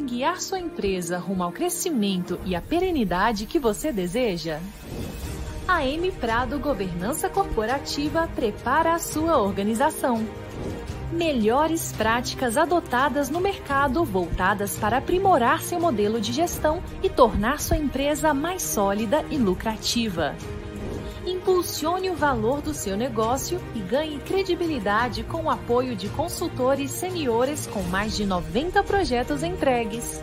[0.00, 4.60] guiar sua empresa rumo ao crescimento e à perenidade que você deseja?
[5.66, 10.26] A M Prado Governança Corporativa prepara a sua organização.
[11.12, 17.76] Melhores práticas adotadas no mercado voltadas para aprimorar seu modelo de gestão e tornar sua
[17.76, 20.34] empresa mais sólida e lucrativa.
[21.28, 27.66] Impulsione o valor do seu negócio e ganhe credibilidade com o apoio de consultores seniores
[27.66, 30.22] com mais de 90 projetos entregues.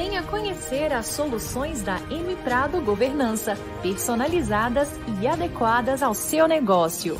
[0.00, 4.88] Venha conhecer as soluções da M Prado Governança, personalizadas
[5.20, 7.16] e adequadas ao seu negócio.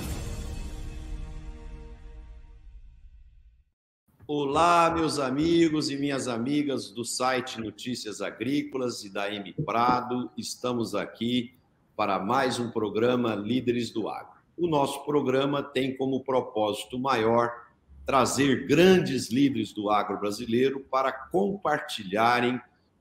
[4.29, 10.31] Olá, meus amigos e minhas amigas do site Notícias Agrícolas e da M Prado.
[10.37, 11.59] Estamos aqui
[11.97, 14.39] para mais um programa Líderes do Agro.
[14.57, 17.51] O nosso programa tem como propósito maior
[18.07, 22.59] trazer grandes líderes do agro brasileiro para compartilharem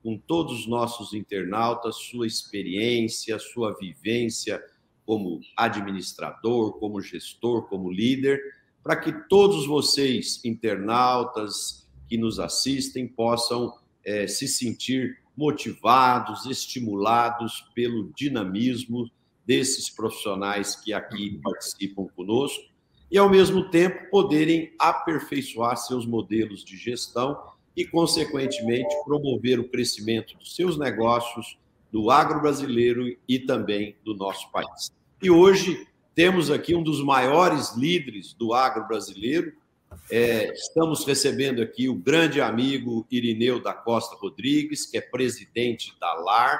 [0.07, 4.63] com todos os nossos internautas sua experiência, sua vivência
[5.05, 8.39] como administrador, como gestor, como líder,
[8.81, 18.09] para que todos vocês, internautas que nos assistem, possam é, se sentir motivados, estimulados pelo
[18.15, 19.11] dinamismo
[19.45, 22.63] desses profissionais que aqui participam conosco
[23.11, 30.35] e, ao mesmo tempo, poderem aperfeiçoar seus modelos de gestão e, consequentemente, promover o crescimento
[30.35, 31.59] dos seus negócios,
[31.91, 34.91] do agro brasileiro e também do nosso país.
[35.21, 39.53] E hoje temos aqui um dos maiores líderes do agro brasileiro.
[40.11, 46.11] É, estamos recebendo aqui o grande amigo Irineu da Costa Rodrigues, que é presidente da
[46.15, 46.59] LAR.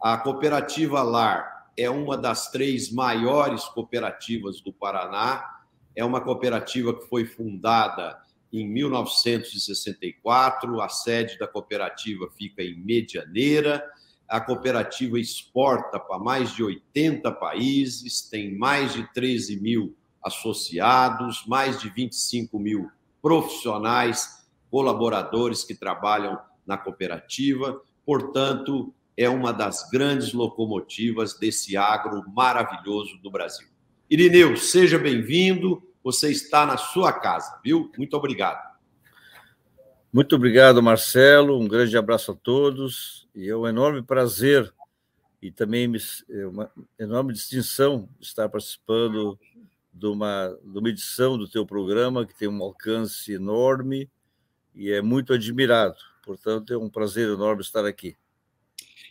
[0.00, 5.56] A cooperativa LAR é uma das três maiores cooperativas do Paraná
[5.96, 8.18] é uma cooperativa que foi fundada
[8.60, 13.84] em 1964, a sede da cooperativa fica em Medianeira.
[14.28, 21.80] A cooperativa exporta para mais de 80 países, tem mais de 13 mil associados, mais
[21.80, 22.90] de 25 mil
[23.22, 27.80] profissionais, colaboradores que trabalham na cooperativa.
[28.04, 33.68] Portanto, é uma das grandes locomotivas desse agro maravilhoso do Brasil.
[34.10, 35.82] Irineu, seja bem-vindo.
[36.06, 37.90] Você está na sua casa, viu?
[37.98, 38.64] Muito obrigado.
[40.12, 41.58] Muito obrigado, Marcelo.
[41.58, 43.28] Um grande abraço a todos.
[43.34, 44.72] E é um enorme prazer
[45.42, 45.92] e também
[46.30, 49.36] é uma enorme distinção estar participando
[49.92, 54.08] de uma, de uma edição do teu programa que tem um alcance enorme
[54.76, 55.96] e é muito admirado.
[56.24, 58.16] Portanto, é um prazer enorme estar aqui.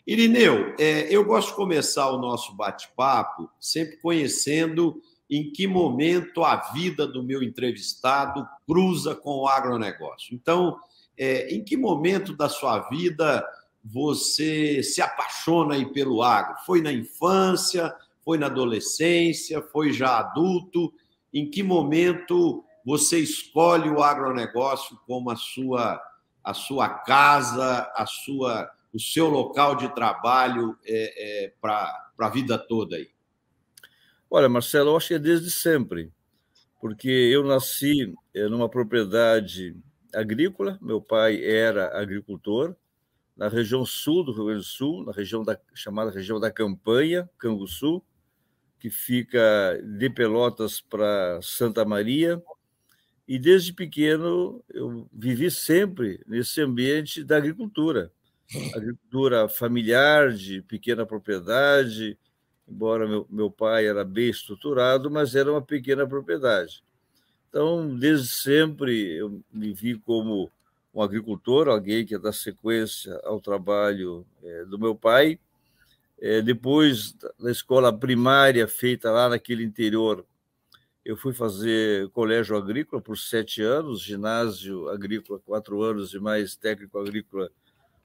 [0.08, 6.56] Irineu, é, eu gosto de começar o nosso bate-papo sempre conhecendo em que momento a
[6.72, 10.36] vida do meu entrevistado cruza com o agronegócio.
[10.36, 10.78] Então,
[11.18, 13.46] é, em que momento da sua vida
[13.84, 16.56] você se apaixona aí pelo agro?
[16.66, 17.94] Foi na infância?
[18.24, 19.62] Foi na adolescência?
[19.62, 20.94] Foi já adulto?
[21.34, 26.00] Em que momento você escolhe o agronegócio como a sua,
[26.44, 32.58] a sua casa, a sua, o seu local de trabalho é, é, para a vida
[32.58, 33.15] toda aí?
[34.38, 36.12] Olha, Marcelo, eu acho que é desde sempre,
[36.82, 39.74] porque eu nasci eh, numa propriedade
[40.14, 42.76] agrícola, meu pai era agricultor,
[43.34, 47.30] na região sul do Rio Grande do Sul, na região da, chamada região da Campanha,
[47.38, 48.04] Canguçu,
[48.78, 52.44] que fica de Pelotas para Santa Maria,
[53.26, 58.12] e desde pequeno eu vivi sempre nesse ambiente da agricultura,
[58.76, 62.20] agricultura familiar, de pequena propriedade,
[62.68, 66.84] embora meu, meu pai era bem estruturado, mas era uma pequena propriedade.
[67.50, 70.52] Então, desde sempre, eu me vi como
[70.94, 75.40] um agricultor, alguém que ia dar sequência ao trabalho é, do meu pai.
[76.20, 80.26] É, depois da escola primária feita lá naquele interior,
[81.04, 86.98] eu fui fazer colégio agrícola por sete anos, ginásio agrícola quatro anos e mais técnico
[86.98, 87.52] agrícola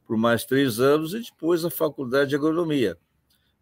[0.06, 2.99] por mais três anos, e depois a faculdade de agronomia.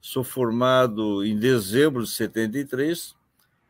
[0.00, 3.14] Sou formado em dezembro de 73,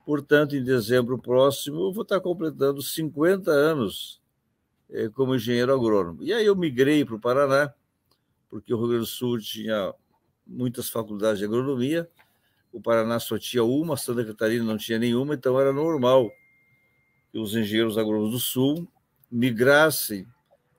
[0.04, 4.20] portanto, em dezembro próximo, vou estar completando 50 anos
[4.90, 6.22] eh, como engenheiro agrônomo.
[6.22, 7.72] E aí eu migrei para o Paraná,
[8.48, 9.94] porque o Rio Grande do Sul tinha
[10.46, 12.08] muitas faculdades de agronomia.
[12.72, 16.30] o Paraná só tinha uma, Santa Catarina não tinha nenhuma, então era normal
[17.32, 18.88] que os engenheiros agrônomos do Sul
[19.30, 20.26] migrassem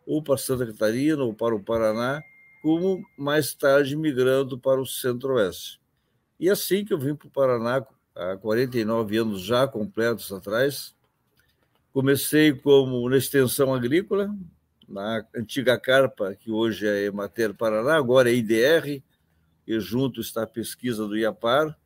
[0.06, 2.22] ou para Santa Catarina ou para o Paraná,
[2.61, 5.79] como mais tarde migrando para o Centro-Oeste.
[6.39, 7.85] E assim que eu vim para o Paraná,
[8.15, 10.95] há 49 anos já completos atrás,
[11.91, 14.33] comecei como na extensão agrícola,
[14.88, 19.03] na antiga Carpa, que hoje é Emater Paraná, agora é IDR,
[19.67, 21.77] e junto está a pesquisa do IAPAR.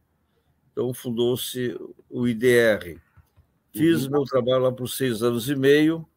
[0.72, 1.78] Então, fundou-se
[2.10, 3.00] o IDR.
[3.74, 4.12] Fiz uhum.
[4.12, 6.08] meu trabalho lá por seis anos e meio,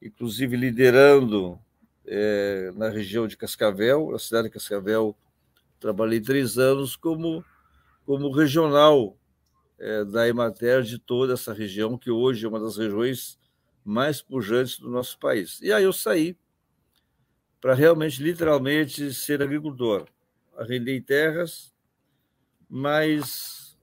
[0.00, 1.58] inclusive liderando
[2.06, 5.16] é, na região de Cascavel, na cidade de Cascavel,
[5.78, 7.44] trabalhei três anos como,
[8.04, 9.16] como regional
[9.78, 13.38] é, da Emater de toda essa região, que hoje é uma das regiões
[13.84, 15.60] mais pujantes do nosso país.
[15.62, 16.36] E aí eu saí
[17.60, 20.06] para realmente, literalmente, ser agricultor.
[20.56, 21.74] Arrendei terras,
[22.68, 23.78] mas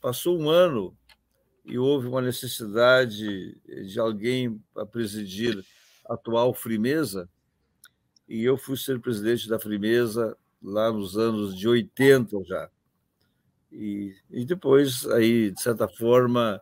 [0.00, 0.96] passou um ano
[1.64, 5.64] e houve uma necessidade de alguém para presidir
[6.08, 7.28] a atual Frimeza,
[8.28, 12.70] e eu fui ser presidente da Frimeza lá nos anos de 80 já.
[13.70, 16.60] E, e depois, aí, de certa forma,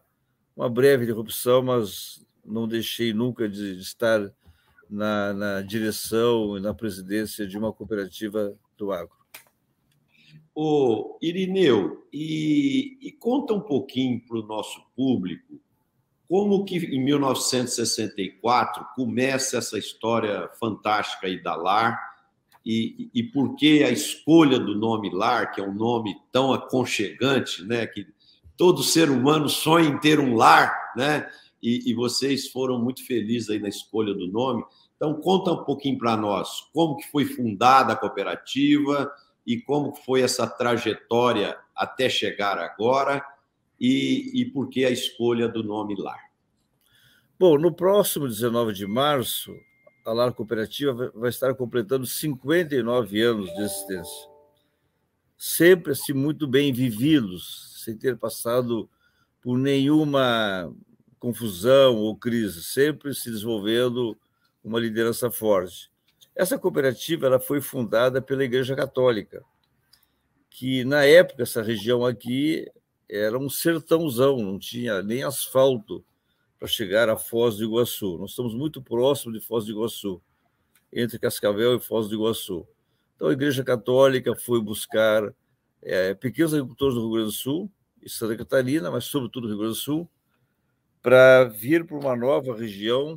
[0.56, 4.32] uma breve interrupção, mas não deixei nunca de estar
[4.88, 9.16] na, na direção e na presidência de uma cooperativa do agro.
[10.54, 15.60] O Irineu, e, e conta um pouquinho para o nosso público
[16.32, 22.00] como que em 1964 começa essa história fantástica aí da LAR
[22.64, 27.62] e, e por que a escolha do nome LAR, que é um nome tão aconchegante,
[27.64, 28.06] né, que
[28.56, 31.28] todo ser humano sonha em ter um lar, né?
[31.62, 34.64] E, e vocês foram muito felizes aí na escolha do nome.
[34.96, 39.12] Então conta um pouquinho para nós como que foi fundada a cooperativa
[39.46, 43.22] e como foi essa trajetória até chegar agora
[43.82, 46.30] e, e por que a escolha do nome LAR.
[47.36, 49.52] Bom, no próximo 19 de março,
[50.06, 54.28] a LAR Cooperativa vai estar completando 59 anos de existência.
[55.36, 58.88] Sempre assim, muito bem vividos, sem ter passado
[59.40, 60.72] por nenhuma
[61.18, 64.16] confusão ou crise, sempre se desenvolvendo
[64.62, 65.90] uma liderança forte.
[66.36, 69.42] Essa cooperativa ela foi fundada pela Igreja Católica,
[70.48, 72.70] que na época essa região aqui
[73.14, 76.02] era um sertãozão, não tinha nem asfalto
[76.58, 78.16] para chegar a Foz do Iguaçu.
[78.16, 80.22] Nós estamos muito próximos de Foz do Iguaçu,
[80.90, 82.66] entre Cascavel e Foz do Iguaçu.
[83.14, 85.30] Então a Igreja Católica foi buscar
[85.82, 87.70] é, pequenos agricultores do Rio Grande do Sul
[88.00, 90.08] e Santa Catarina, mas sobretudo do Rio Grande do Sul,
[91.02, 93.16] para vir para uma nova região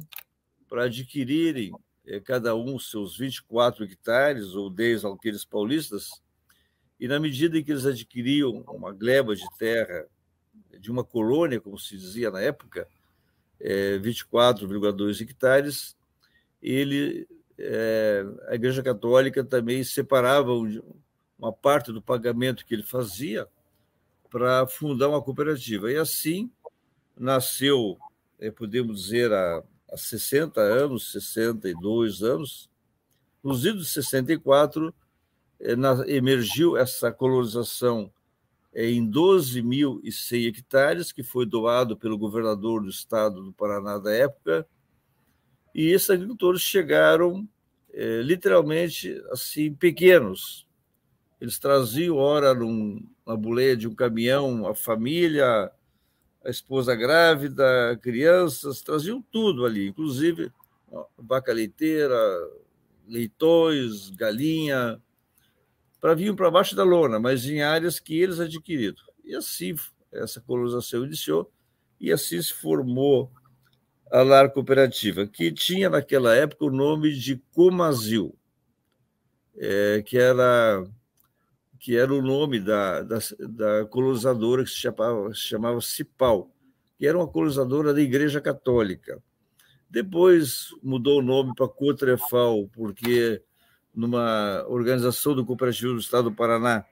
[0.67, 1.71] para adquirirem
[2.05, 6.21] é, cada um seus 24 hectares, ou 10 alqueires paulistas,
[6.99, 10.05] e na medida em que eles adquiriam uma gleba de terra
[10.79, 12.87] de uma colônia, como se dizia na época,
[13.59, 15.95] é, 24,2 hectares,
[16.61, 17.27] ele,
[17.57, 20.51] é, a Igreja Católica também separava
[21.37, 23.47] uma parte do pagamento que ele fazia
[24.29, 25.91] para fundar uma cooperativa.
[25.91, 26.51] E assim
[27.17, 27.97] nasceu,
[28.39, 32.69] é, podemos dizer, há há 60 anos, 62 anos,
[33.43, 34.93] nos idos de 64, eh,
[36.07, 38.11] emergiu essa colonização
[38.73, 44.67] eh, em 12.100 hectares, que foi doado pelo governador do estado do Paraná da época,
[45.73, 47.47] e esses agricultores chegaram
[47.91, 50.67] é, literalmente assim pequenos.
[51.39, 55.71] Eles traziam, ora, num, na boleia de um caminhão, a família,
[56.43, 60.51] a esposa grávida, crianças, traziam tudo ali, inclusive
[61.17, 62.17] vaca leiteira,
[63.07, 65.01] leitões, galinha,
[66.05, 68.95] para vir para baixo da lona, mas em áreas que eles adquiriram.
[69.23, 69.73] E assim
[70.13, 71.51] essa colonização iniciou
[71.99, 73.31] e assim se formou
[74.11, 78.37] a Lar Cooperativa, que tinha naquela época o nome de Comazil,
[79.57, 80.85] é, que era
[81.79, 86.51] que era o nome da, da, da colonizadora que se chamava, se chamava Cipal,
[86.99, 89.19] que era uma colonizadora da Igreja Católica.
[89.89, 93.41] Depois mudou o nome para Cotrefal, porque
[93.95, 96.85] numa organização do cooperativo do Estado do Paraná,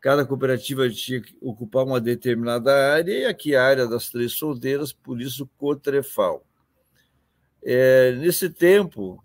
[0.00, 4.92] cada cooperativa tinha que ocupar uma determinada área, e aqui a área das Três Solteiras,
[4.92, 6.46] por isso Cotrefal.
[7.62, 9.20] É, nesse tempo,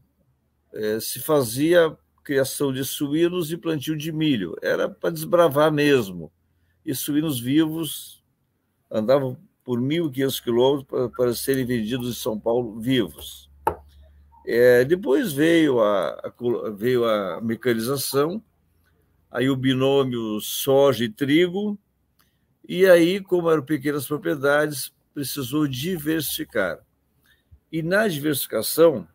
[0.73, 4.55] é, se fazia criação de suínos e plantio de milho.
[4.61, 6.31] Era para desbravar mesmo.
[6.85, 8.23] E suínos vivos
[8.89, 13.50] andavam por 1.500 quilômetros para, para serem vendidos em São Paulo vivos.
[14.45, 16.33] É, depois veio a, a,
[16.75, 18.43] veio a mecanização,
[19.29, 21.77] aí o binômio soja e trigo,
[22.67, 26.79] E aí, como eram pequenas propriedades, precisou diversificar.
[27.71, 29.07] E na diversificação,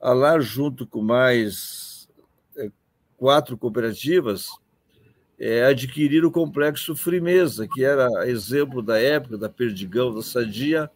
[0.00, 2.08] a junto com mais
[2.56, 2.70] é,
[3.16, 4.48] quatro cooperativas,
[5.38, 10.90] é, adquirir o complexo Frimeza, que era exemplo da época, da Perdigão, da Sadia,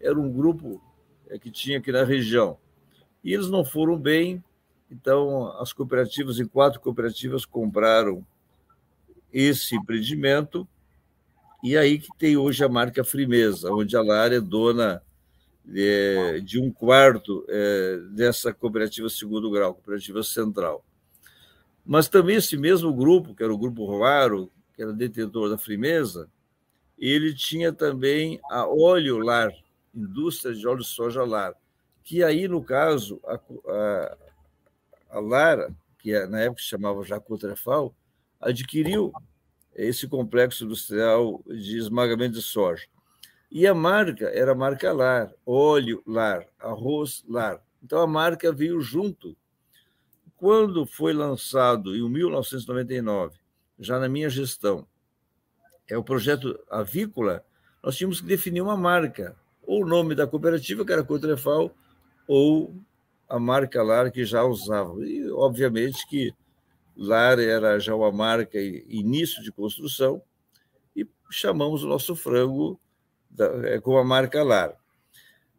[0.00, 0.80] era um grupo
[1.28, 2.58] é, que tinha aqui na região.
[3.22, 4.42] E eles não foram bem,
[4.90, 8.24] então as cooperativas, em quatro cooperativas, compraram
[9.32, 10.66] esse empreendimento,
[11.62, 15.02] e aí que tem hoje a marca Frimeza, onde a Lara é dona
[15.74, 20.84] é, de um quarto é, dessa cooperativa segundo grau, cooperativa central.
[21.84, 26.28] Mas também esse mesmo grupo, que era o Grupo Roaro, que era detentor da Frimeza,
[26.98, 29.50] ele tinha também a Óleo Lar,
[29.94, 31.54] indústria de óleo soja Lar,
[32.08, 34.16] que aí, no caso, a, a,
[35.10, 37.94] a Lara, que é, na época se chamava Jacotrefal,
[38.40, 39.12] adquiriu
[39.74, 42.86] esse complexo industrial de esmagamento de soja.
[43.50, 47.62] E a marca era a marca Lar, óleo Lar, arroz Lar.
[47.82, 49.36] Então a marca veio junto.
[50.34, 53.36] Quando foi lançado em 1999,
[53.78, 54.88] já na minha gestão,
[55.86, 57.44] é o projeto avícola,
[57.82, 61.70] nós tínhamos que definir uma marca, ou o nome da cooperativa, que era Cotrefal,
[62.28, 62.74] ou
[63.26, 65.04] a marca Lar que já usava.
[65.04, 66.32] E, obviamente, que
[66.94, 70.22] Lar era já uma marca início de construção,
[70.94, 72.78] e chamamos o nosso frango
[73.64, 74.76] é, com a marca Lar.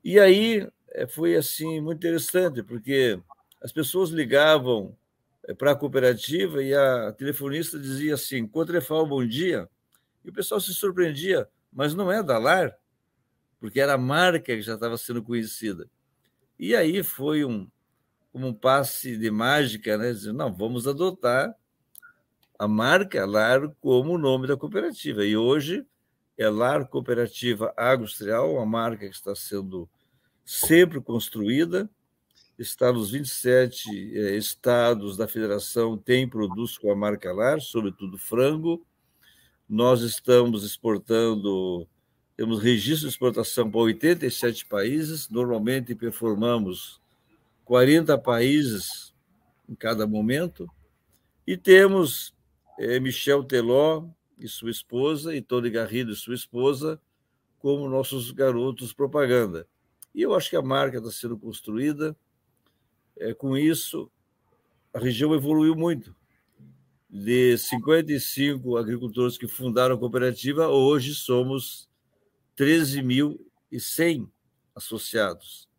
[0.03, 3.19] E aí é, foi assim muito interessante, porque
[3.61, 4.95] as pessoas ligavam
[5.47, 9.67] é, para a cooperativa e a telefonista dizia assim: Cotrefal, bom dia.
[10.23, 12.77] E o pessoal se surpreendia, mas não é da Lar,
[13.59, 15.89] porque era a marca que já estava sendo conhecida.
[16.59, 17.67] E aí foi um,
[18.33, 20.11] como um passe de mágica, né?
[20.11, 21.55] Dizer, não, vamos adotar
[22.59, 25.25] a marca Lar como o nome da cooperativa.
[25.25, 25.85] E hoje
[26.37, 29.89] é Lar Cooperativa Agroindustrial, uma marca que está sendo
[30.45, 31.89] sempre construída,
[32.57, 38.85] está nos 27 eh, estados da federação, tem produtos com a marca Lar, sobretudo frango.
[39.67, 41.87] Nós estamos exportando,
[42.39, 47.01] temos registro de exportação para 87 países, normalmente performamos
[47.65, 49.13] 40 países
[49.67, 50.65] em cada momento,
[51.45, 52.33] e temos
[52.79, 56.97] é, Michel Teló e sua esposa, e Tony Garrido e sua esposa,
[57.59, 59.67] como nossos garotos propaganda.
[60.15, 62.15] E eu acho que a marca está sendo construída.
[63.17, 64.09] É, com isso,
[64.93, 66.15] a região evoluiu muito.
[67.09, 71.88] De 55 agricultores que fundaram a cooperativa, hoje somos
[72.59, 74.29] 13.100
[74.75, 75.69] associados.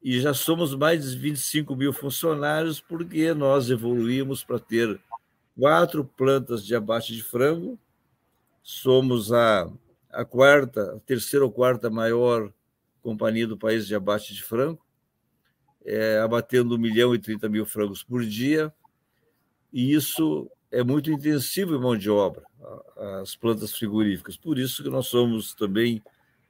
[0.00, 5.00] E já somos mais de 25 mil funcionários, porque nós evoluímos para ter
[5.58, 7.78] quatro plantas de abate de frango,
[8.62, 9.68] somos a,
[10.10, 12.52] a quarta, a terceira ou quarta maior
[13.02, 14.84] companhia do país de abate de frango,
[15.84, 18.72] é, abatendo 1 milhão e 30 mil frangos por dia,
[19.72, 22.42] e isso é muito intensivo em mão de obra,
[23.20, 24.36] as plantas frigoríficas.
[24.36, 26.02] Por isso que nós somos também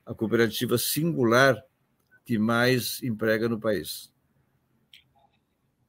[0.06, 1.62] a cooperativa singular
[2.24, 4.12] que mais emprega no país.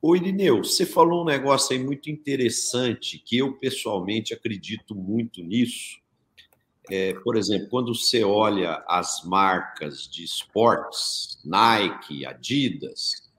[0.02, 6.02] Ô Irineu, você falou um negócio aí muito interessante, que eu pessoalmente acredito muito nisso.
[6.92, 13.32] É, por exemplo, quando você olha as marcas de esportes, Nike, Adidas,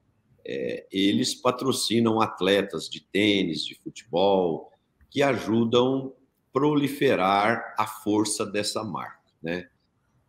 [0.47, 4.73] é, eles patrocinam atletas de tênis, de futebol,
[5.15, 6.13] que ajudam
[6.53, 9.69] proliferar a força dessa marca, né?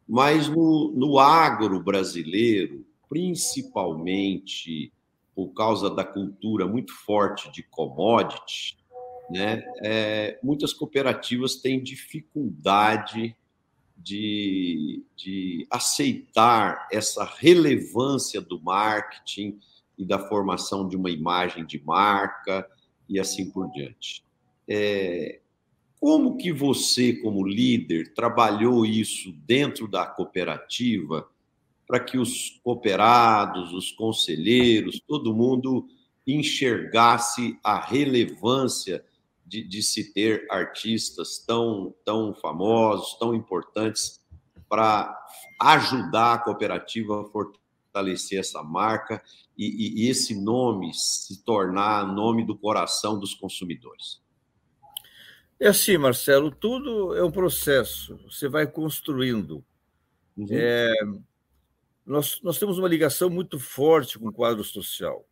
[0.07, 4.93] Mas no, no agro brasileiro, principalmente
[5.33, 8.77] por causa da cultura muito forte de commodity,
[9.27, 13.35] né, é, muitas cooperativas têm dificuldade
[13.97, 19.59] de, de aceitar essa relevância do marketing
[19.97, 22.69] e da formação de uma imagem de marca
[23.09, 24.24] e assim por diante.
[24.67, 25.39] É,
[25.99, 31.27] como que você, como líder, trabalhou isso dentro da cooperativa
[31.87, 35.87] para que os cooperados, os conselheiros, todo mundo
[36.27, 39.05] enxergasse a relevância
[39.45, 44.19] de, de se ter artistas tão, tão famosos, tão importantes
[44.67, 45.15] para
[45.61, 49.21] ajudar a cooperativa a fortalecer essa marca
[49.57, 54.24] e, e, e esse nome se tornar nome do coração dos consumidores?
[55.59, 59.63] É assim, Marcelo, tudo é um processo, você vai construindo.
[60.35, 60.47] Uhum.
[60.51, 60.93] É,
[62.05, 65.25] nós, nós temos uma ligação muito forte com o quadro social,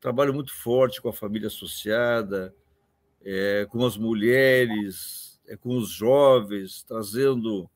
[0.00, 2.54] trabalho muito forte com a família associada,
[3.22, 7.70] é, com as mulheres é, com os jovens, trazendo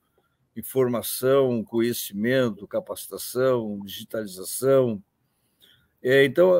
[0.56, 5.02] informação, conhecimento, capacitação, digitalização.
[6.02, 6.52] É, então,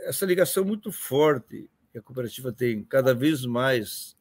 [0.00, 4.16] essa ligação muito forte que a cooperativa tem cada vez mais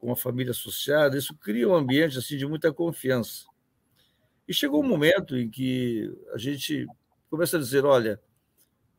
[0.00, 3.44] com a família associada, isso cria um ambiente assim de muita confiança.
[4.48, 6.86] E chegou um momento em que a gente
[7.28, 8.20] começa a dizer, olha,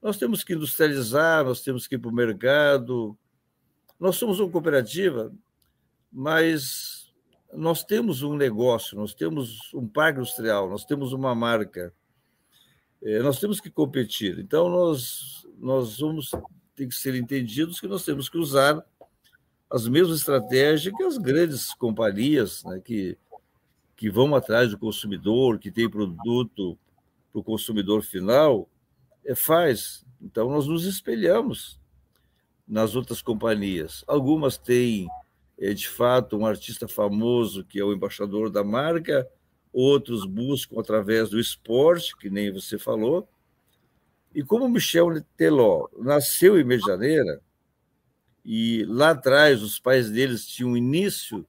[0.02, 3.18] nós temos que industrializar, nós temos que ir para o mercado.
[4.00, 5.34] Nós somos uma cooperativa,
[6.12, 7.14] mas
[7.54, 11.94] nós temos um negócio, nós temos um parque industrial, nós temos uma marca.
[13.04, 14.40] É, nós temos que competir.
[14.40, 16.32] Então, nós, nós vamos
[16.76, 18.84] ter que ser entendidos que nós temos que usar
[19.72, 23.18] as mesmas estratégias que as grandes companhias né, que,
[23.96, 26.78] que vão atrás do consumidor, que tem produto
[27.32, 28.68] para o consumidor final,
[29.24, 30.06] é, faz.
[30.22, 31.80] Então, nós nos espelhamos
[32.68, 34.04] nas outras companhias.
[34.08, 35.08] Algumas têm,
[35.58, 39.26] é, de fato, um artista famoso que é o embaixador da marca,
[39.72, 43.26] outros buscam através do esporte, que nem você falou.
[44.36, 47.42] E como Michel Teló nasceu em Medianeira,
[48.44, 51.46] e lá atrás os pais deles tinham o início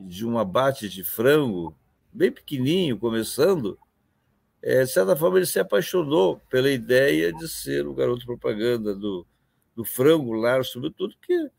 [0.00, 1.76] de um abate de frango,
[2.12, 3.78] bem pequenininho, começando,
[4.62, 9.26] é, de certa forma, ele se apaixonou pela ideia de ser o garoto propaganda do,
[9.74, 11.50] do frango lar, sobretudo, que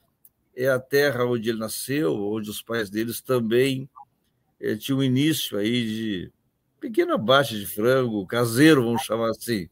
[0.55, 3.89] é a terra onde ele nasceu, onde os pais deles também
[4.59, 6.31] é, tinham um início aí de
[6.79, 9.67] pequeno abate de frango, caseiro, vamos chamar assim.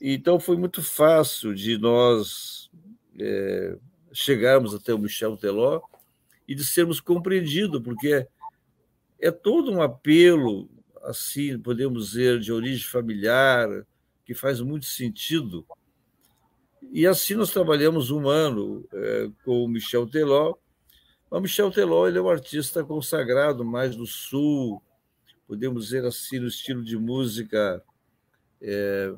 [0.00, 2.70] Então foi muito fácil de nós
[3.18, 3.76] é,
[4.12, 5.80] chegarmos até o Michel Teló
[6.46, 8.26] e de sermos compreendidos, porque
[9.18, 10.68] é todo um apelo
[11.02, 13.68] assim, podemos dizer, de origem familiar,
[14.24, 15.66] que faz muito sentido.
[16.90, 20.54] E assim nós trabalhamos um ano é, com o Michel Teló.
[21.30, 24.82] O Michel Teló ele é um artista consagrado mais do Sul,
[25.46, 27.82] podemos dizer assim, no estilo de música
[28.60, 29.14] é,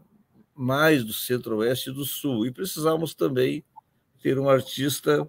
[0.54, 2.46] mais do Centro-Oeste e do Sul.
[2.46, 3.64] E precisávamos também
[4.22, 5.28] ter um artista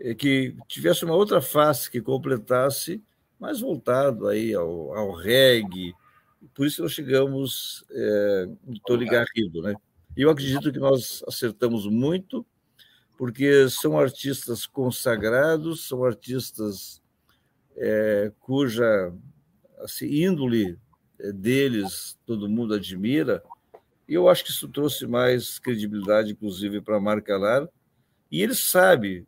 [0.00, 3.02] é, que tivesse uma outra face que completasse
[3.38, 5.94] mais voltado aí ao, ao reggae.
[6.54, 9.74] Por isso nós chegamos é, no Tony Garrido, né?
[10.16, 12.44] Eu acredito que nós acertamos muito,
[13.16, 17.00] porque são artistas consagrados, são artistas
[17.76, 19.12] é, cuja
[19.78, 20.76] assim, índole
[21.34, 23.42] deles todo mundo admira,
[24.08, 27.68] e eu acho que isso trouxe mais credibilidade, inclusive, para a marca Lar.
[28.30, 29.26] E ele sabe,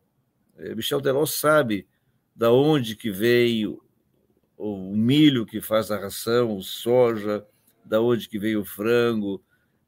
[0.56, 1.86] é, Michel Teló sabe
[2.34, 3.82] da onde que veio
[4.56, 7.46] o milho que faz a ração, o soja,
[7.84, 9.42] da onde que veio o frango.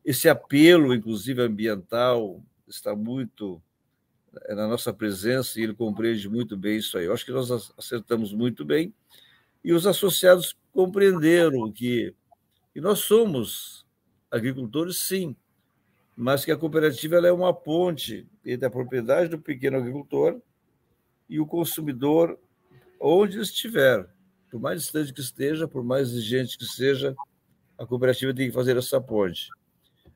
[0.05, 3.63] Esse apelo, inclusive ambiental, está muito
[4.47, 7.05] é, na nossa presença e ele compreende muito bem isso aí.
[7.05, 8.95] Eu acho que nós acertamos muito bem
[9.63, 12.15] e os associados compreenderam que,
[12.73, 13.87] que nós somos
[14.31, 15.37] agricultores, sim,
[16.17, 20.41] mas que a cooperativa é uma ponte entre a propriedade do pequeno agricultor
[21.29, 22.39] e o consumidor
[23.01, 24.09] onde estiver
[24.53, 27.17] por mais distante que esteja, por mais exigente que seja,
[27.79, 29.49] a cooperativa tem que fazer essa ponte.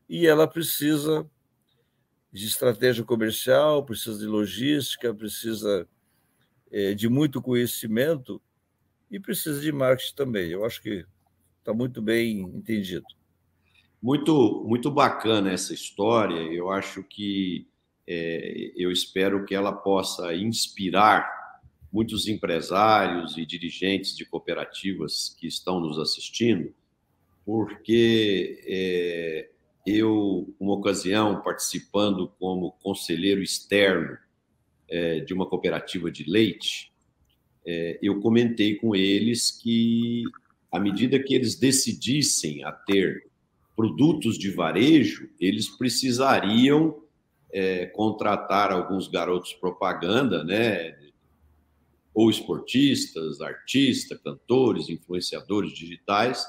[0.07, 1.27] E ela precisa
[2.31, 5.89] de estratégia comercial, precisa de logística, precisa
[6.71, 8.43] é, de muito conhecimento
[9.11, 10.51] e precisa de marketing também.
[10.51, 11.07] Eu acho que
[11.61, 13.07] está muito bem entendido.
[14.07, 16.37] Muito, muito bacana essa história.
[16.37, 17.67] Eu acho que
[18.07, 21.61] é, eu espero que ela possa inspirar
[21.93, 26.73] muitos empresários e dirigentes de cooperativas que estão nos assistindo,
[27.45, 29.49] porque é,
[29.85, 34.17] eu, uma ocasião, participando como conselheiro externo
[34.89, 36.93] é, de uma cooperativa de leite,
[37.67, 40.23] é, eu comentei com eles que,
[40.71, 43.27] à medida que eles decidissem a ter
[43.77, 47.03] produtos de varejo, eles precisariam
[47.53, 50.97] é, contratar alguns garotos propaganda, né,
[52.15, 56.47] ou esportistas, artistas, cantores, influenciadores digitais,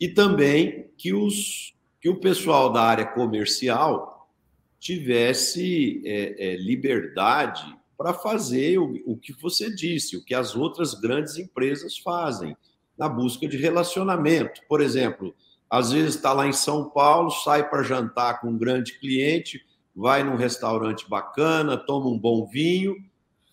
[0.00, 4.30] e também que, os, que o pessoal da área comercial
[4.78, 10.94] tivesse é, é, liberdade para fazer o, o que você disse, o que as outras
[10.94, 12.56] grandes empresas fazem,
[12.96, 14.60] na busca de relacionamento.
[14.68, 15.34] Por exemplo,
[15.70, 20.22] às vezes está lá em São Paulo, sai para jantar com um grande cliente, vai
[20.22, 22.96] num restaurante bacana, toma um bom vinho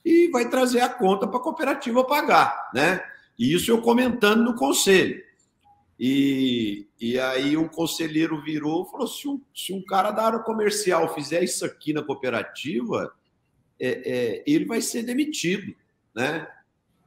[0.04, 3.04] e vai trazer a conta para a cooperativa pagar, né?
[3.38, 5.22] E isso eu comentando no conselho.
[6.00, 10.40] E, e aí um conselheiro virou e falou: se um, se um cara da área
[10.40, 13.14] comercial fizer isso aqui na cooperativa,
[13.80, 15.76] é, é, ele vai ser demitido,
[16.14, 16.48] né?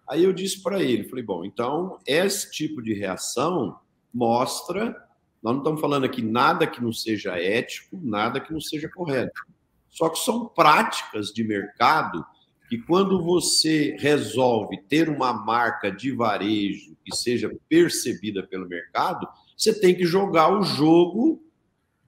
[0.09, 3.79] Aí eu disse para ele, falei, bom, então esse tipo de reação
[4.15, 4.97] mostra,
[5.43, 9.43] nós não estamos falando aqui nada que não seja ético, nada que não seja correto.
[9.91, 12.25] Só que são práticas de mercado
[12.69, 19.79] que quando você resolve ter uma marca de varejo que seja percebida pelo mercado, você
[19.79, 21.43] tem que jogar o jogo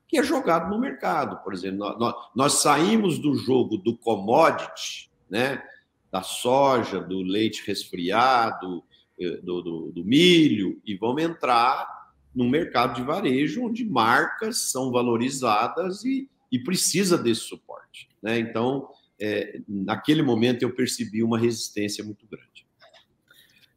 [0.08, 1.42] que é jogado no mercado.
[1.44, 5.62] Por exemplo, nós, nós saímos do jogo do commodity, né?
[6.10, 8.82] da soja, do leite resfriado,
[9.20, 11.95] eh, do, do, do milho, e vamos entrar
[12.36, 18.10] num mercado de varejo onde marcas são valorizadas e, e precisa desse suporte.
[18.22, 18.38] Né?
[18.38, 22.66] Então, é, naquele momento eu percebi uma resistência muito grande.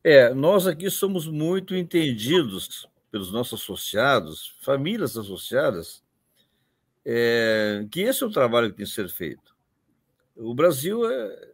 [0.03, 6.03] É, nós aqui somos muito entendidos pelos nossos associados, famílias associadas,
[7.05, 9.55] é, que esse é o trabalho que tem que ser feito.
[10.35, 11.51] O Brasil é,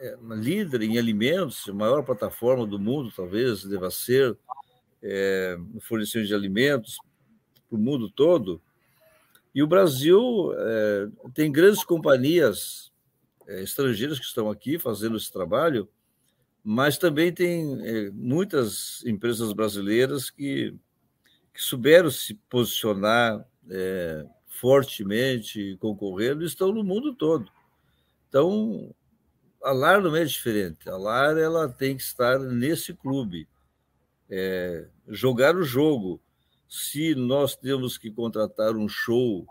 [0.00, 4.36] é líder em alimentos, a maior plataforma do mundo, talvez deva ser,
[5.02, 6.98] é, fornecimento de alimentos
[7.68, 8.60] para o mundo todo.
[9.54, 12.92] E o Brasil é, tem grandes companhias
[13.46, 15.88] é, estrangeiras que estão aqui fazendo esse trabalho,
[16.62, 20.74] mas também tem é, muitas empresas brasileiras que,
[21.52, 27.50] que souberam se posicionar é, fortemente, concorrendo, e estão no mundo todo.
[28.28, 28.94] Então,
[29.62, 30.88] a LAR não é diferente.
[30.88, 33.48] A LAR ela tem que estar nesse clube,
[34.30, 36.20] é, jogar o jogo.
[36.68, 39.44] Se nós temos que contratar um show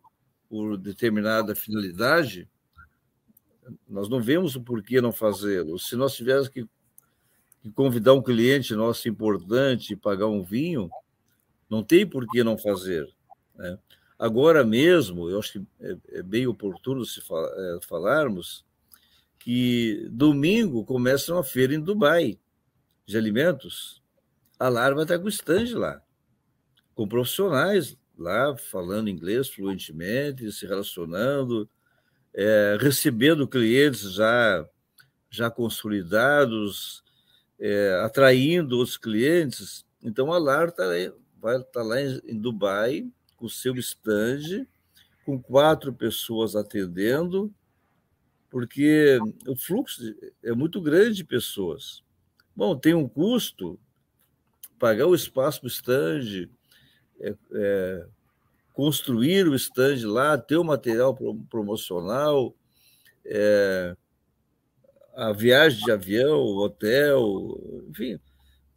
[0.49, 2.47] por determinada finalidade,
[3.87, 5.77] nós não vemos o porquê não fazê-lo.
[5.77, 6.67] Se nós tivéssemos que,
[7.61, 10.89] que, convidar um cliente nosso importante e pagar um vinho,
[11.69, 13.07] não tem por que não fazer.
[13.55, 13.77] Né?
[14.17, 18.65] Agora mesmo, eu acho que é, é bem oportuno se fal, é, falarmos
[19.37, 22.37] que domingo começa uma feira em Dubai
[23.05, 23.98] de alimentos.
[24.59, 26.03] A Larva está com o stand lá,
[26.93, 31.69] com profissionais lá falando inglês fluentemente, se relacionando,
[32.33, 34.67] é, recebendo clientes já,
[35.29, 37.01] já consolidados,
[37.57, 39.85] é, atraindo outros clientes.
[40.03, 40.83] Então, a LAR tá,
[41.39, 44.67] vai estar tá lá em, em Dubai com seu stand,
[45.25, 47.53] com quatro pessoas atendendo,
[48.49, 49.17] porque
[49.47, 50.01] o fluxo
[50.43, 52.03] é muito grande de pessoas.
[52.53, 53.79] Bom, tem um custo,
[54.79, 56.49] pagar o espaço para o stand,
[57.19, 58.05] é, é,
[58.73, 61.15] construir o stand lá, ter o material
[61.49, 62.55] promocional,
[63.25, 63.95] é,
[65.15, 68.19] a viagem de avião, hotel, enfim,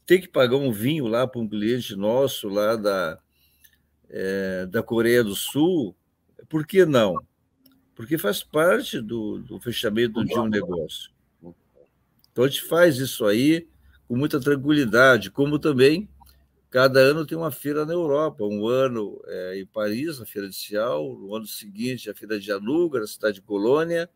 [0.04, 3.18] ter que pagar um vinho lá para um cliente nosso lá da,
[4.10, 5.94] é, da Coreia do Sul,
[6.48, 7.14] por que não?
[7.94, 11.12] Porque faz parte do, do fechamento de um negócio.
[12.32, 13.68] Então a gente faz isso aí
[14.12, 16.06] com muita tranquilidade, como também
[16.68, 20.54] Cada ano tem uma feira na Europa, um ano é, em Paris, a Feira de
[20.54, 24.08] Cial, no ano seguinte a Feira de Anuga, na cidade de Colônia.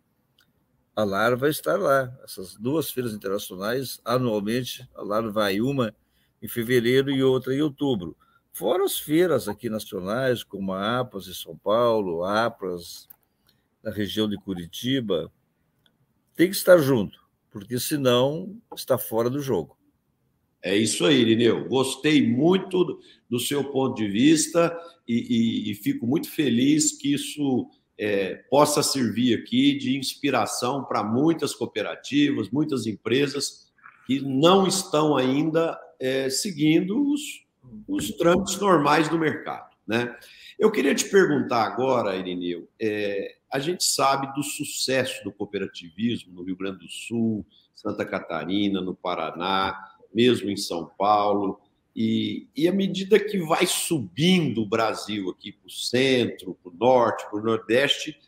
[0.95, 2.11] A LAR vai estar lá.
[2.25, 5.95] Essas duas feiras internacionais, anualmente, a LAR vai uma
[6.43, 8.17] em fevereiro e outra em outubro.
[8.55, 13.07] Fora as feiras aqui nacionais, como a APAS em São Paulo, a APAS
[13.83, 15.31] na região de Curitiba,
[16.35, 19.76] tem que estar junto, porque senão está fora do jogo.
[20.63, 21.69] É isso aí, Irineu.
[21.69, 27.69] Gostei muito do seu ponto de vista e, e, e fico muito feliz que isso
[27.99, 33.73] é, possa servir aqui de inspiração para muitas cooperativas, muitas empresas
[34.07, 37.21] que não estão ainda é, seguindo os,
[37.89, 39.75] os trâmites normais do mercado.
[39.87, 40.17] Né?
[40.59, 46.43] Eu queria te perguntar agora, Irineu, é, a gente sabe do sucesso do cooperativismo no
[46.43, 49.77] Rio Grande do Sul, Santa Catarina, no Paraná,
[50.15, 51.61] mesmo em São Paulo.
[51.95, 56.77] E, e à medida que vai subindo o Brasil aqui para o centro, para o
[56.77, 58.19] norte, para o nordeste,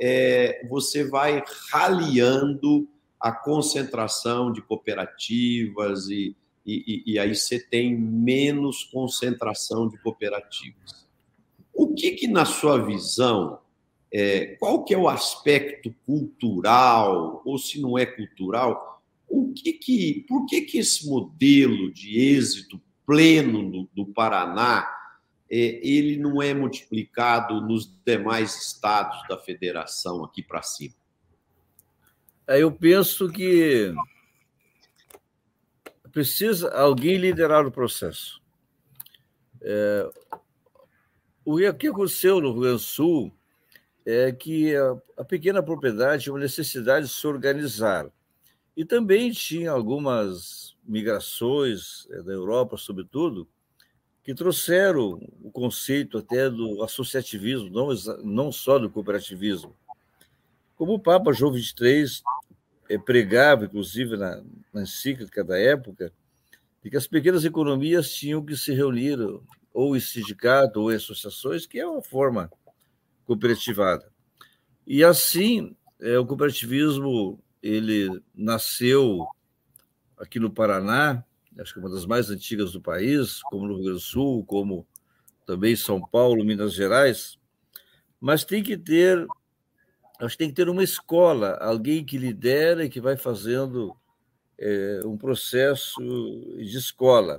[0.00, 2.88] é, você vai raliando
[3.20, 11.06] a concentração de cooperativas e, e, e, aí você tem menos concentração de cooperativas.
[11.74, 13.58] O que, que na sua visão,
[14.12, 18.97] é, qual que é o aspecto cultural, ou se não é cultural,
[19.28, 24.88] o que que, por que, que esse modelo de êxito pleno do, do Paraná
[25.50, 30.94] é, ele não é multiplicado nos demais estados da federação aqui para cima?
[32.46, 33.94] É, eu penso que
[36.12, 38.40] precisa alguém liderar o processo.
[39.60, 40.10] É,
[41.44, 43.34] o que aconteceu no Rio Grande do Sul
[44.04, 48.10] é que a, a pequena propriedade tinha uma necessidade de se organizar.
[48.78, 53.48] E também tinha algumas migrações é, da Europa, sobretudo,
[54.22, 57.88] que trouxeram o conceito até do associativismo, não,
[58.22, 59.74] não só do cooperativismo.
[60.76, 62.22] Como o Papa João XXIII
[62.88, 66.12] é, pregava, inclusive na, na encíclica da época,
[66.80, 69.18] de que as pequenas economias tinham que se reunir
[69.74, 72.48] ou em sindicato ou em associações, que é uma forma
[73.26, 74.08] cooperativada.
[74.86, 79.26] E assim, é, o cooperativismo ele nasceu
[80.16, 81.24] aqui no Paraná,
[81.58, 84.44] acho que é uma das mais antigas do país, como no Rio Grande do Sul,
[84.44, 84.86] como
[85.46, 87.38] também São Paulo, Minas Gerais,
[88.20, 89.26] mas tem que ter,
[90.20, 93.96] acho que tem que ter uma escola, alguém que lidera e que vai fazendo
[94.58, 96.00] é, um processo
[96.56, 97.38] de escola.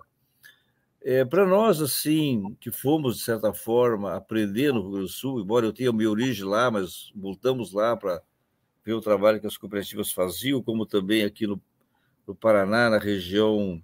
[1.01, 5.39] É, Para nós, assim, que fomos, de certa forma, aprender no Rio Grande do Sul,
[5.39, 8.21] embora eu tenha minha origem lá, mas voltamos lá para
[8.89, 11.61] ver o trabalho que as cooperativas faziam, como também aqui no,
[12.27, 13.81] no Paraná, na região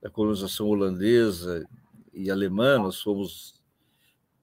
[0.00, 1.66] da colonização holandesa
[2.12, 3.60] e alemã, nós fomos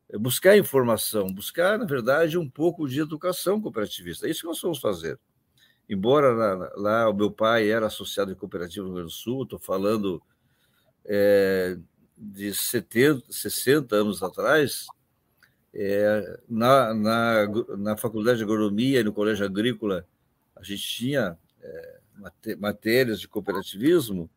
[0.09, 4.27] é, buscar informação, buscar, na verdade, um pouco de educação cooperativista.
[4.27, 5.17] É isso que nós fomos fazer.
[5.89, 9.43] Embora lá, lá o meu pai era associado em cooperativa no Rio Grande do Sul,
[9.43, 10.21] estou falando
[11.05, 11.77] é,
[12.17, 14.87] de 70, 60 anos atrás,
[15.73, 20.05] é, na, na, na Faculdade de Agronomia e no Colégio Agrícola,
[20.55, 21.99] a gente tinha é,
[22.57, 24.29] matérias de cooperativismo,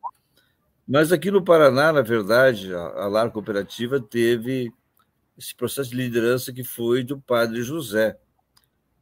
[0.86, 4.72] mas aqui no Paraná, na verdade, a, a LAR Cooperativa teve
[5.36, 8.16] esse processo de liderança que foi do padre José,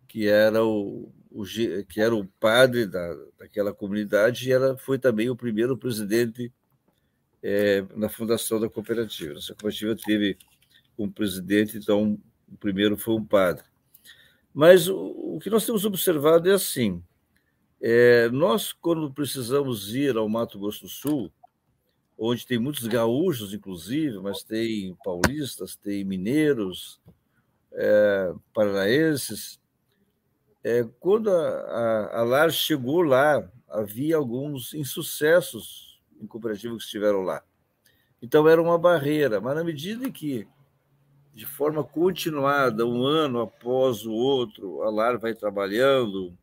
[0.09, 1.45] que era o, o
[1.88, 6.53] que era o padre da, daquela comunidade e ela foi também o primeiro presidente
[7.42, 9.35] é, na fundação da cooperativa.
[9.35, 10.38] Essa cooperativa teve
[10.99, 12.19] um presidente, então
[12.51, 13.65] o primeiro foi um padre.
[14.53, 17.03] Mas o, o que nós temos observado é assim:
[17.81, 21.33] é, nós, quando precisamos ir ao Mato Grosso do Sul,
[22.19, 27.01] onde tem muitos gaúchos, inclusive, mas tem paulistas, tem mineiros,
[27.73, 29.61] é, paranaenses,
[30.63, 37.23] é, quando a, a, a LAR chegou lá, havia alguns insucessos em cooperativas que estiveram
[37.23, 37.43] lá.
[38.21, 40.47] Então era uma barreira, mas na medida em que,
[41.35, 46.37] de forma continuada, um ano após o outro, a LAR vai trabalhando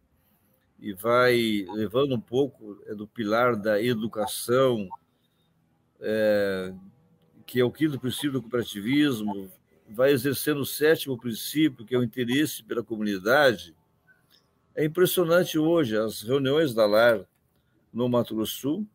[0.80, 4.88] e vai levando um pouco é, do pilar da educação,
[5.99, 6.73] é,
[7.45, 9.52] que é o quinto princípio do cooperativismo,
[9.89, 13.75] vai exercendo o sétimo princípio, que é o interesse pela comunidade.
[14.75, 17.25] É impressionante hoje as reuniões da LAR
[17.91, 18.88] no Mato Grosso Sul,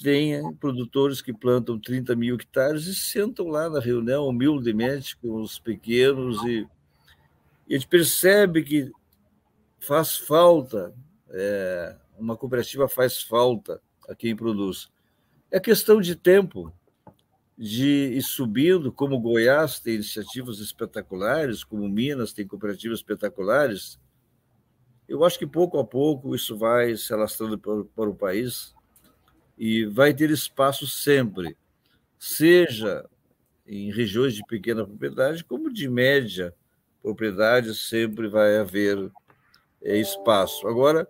[0.00, 5.58] tem produtores que plantam 30 mil hectares e sentam lá na reunião humildemente com os
[5.58, 6.66] pequenos e,
[7.68, 8.92] a gente percebe que
[9.80, 10.92] faz falta,
[11.30, 14.90] é, uma cooperativa faz falta a quem produz.
[15.50, 16.72] É questão de tempo
[17.56, 23.98] de ir subindo, como Goiás tem iniciativas espetaculares, como Minas tem cooperativas espetaculares.
[25.08, 28.74] Eu acho que pouco a pouco isso vai se alastrando para o país
[29.56, 31.56] e vai ter espaço sempre,
[32.18, 33.08] seja
[33.66, 36.54] em regiões de pequena propriedade, como de média
[37.02, 39.10] propriedade, sempre vai haver
[39.82, 40.66] é, espaço.
[40.68, 41.08] Agora,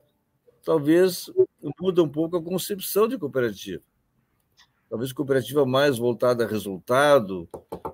[0.65, 1.31] talvez
[1.81, 3.83] muda um pouco a concepção de cooperativa.
[4.89, 7.49] Talvez cooperativa mais voltada a resultado,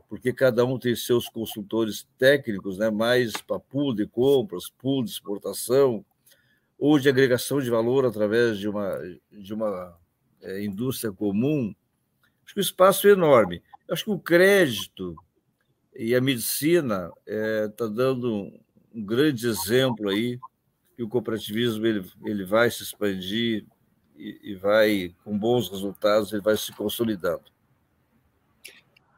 [0.08, 2.90] porque cada um tem seus consultores técnicos, né?
[2.90, 6.04] mais para pool de compras, pool de exportação,
[6.78, 8.98] ou de agregação de valor através de uma,
[9.32, 9.96] de uma
[10.42, 11.74] é, indústria comum,
[12.44, 13.62] acho que o espaço é enorme.
[13.90, 15.16] Acho que o crédito
[15.94, 18.52] e a medicina está é, tá dando
[18.94, 20.38] um grande exemplo aí
[20.96, 23.64] que o cooperativismo ele, ele vai se expandir
[24.16, 27.44] e, e vai, com bons resultados, ele vai se consolidando.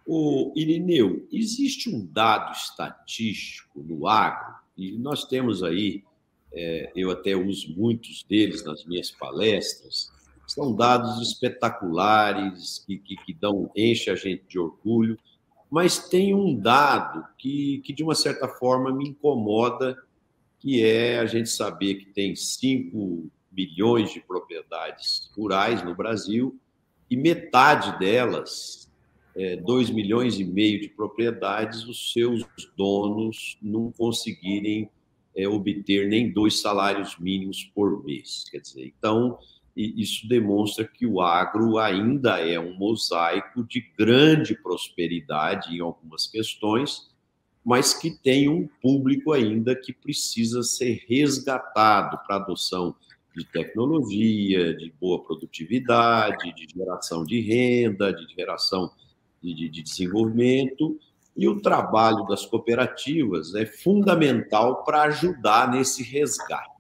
[0.06, 6.04] O Irineu, existe um dado estatístico no agro, e nós temos aí,
[6.52, 10.11] é, eu até uso muitos deles nas minhas palestras,
[10.53, 15.17] são dados espetaculares que, que, que dão, enche a gente de orgulho,
[15.71, 19.97] mas tem um dado que, que, de uma certa forma, me incomoda,
[20.59, 26.59] que é a gente saber que tem 5 milhões de propriedades rurais no Brasil
[27.09, 28.91] e metade delas,
[29.37, 32.45] é, 2 milhões e meio de propriedades, os seus
[32.77, 34.91] donos não conseguirem
[35.37, 38.45] é, obter nem dois salários mínimos por mês.
[38.51, 39.39] Quer dizer, então,
[39.81, 46.27] e isso demonstra que o agro ainda é um mosaico de grande prosperidade em algumas
[46.27, 47.09] questões,
[47.64, 52.95] mas que tem um público ainda que precisa ser resgatado para adoção
[53.35, 58.90] de tecnologia, de boa produtividade, de geração de renda, de geração
[59.43, 60.99] de, de desenvolvimento.
[61.35, 66.80] E o trabalho das cooperativas é fundamental para ajudar nesse resgate.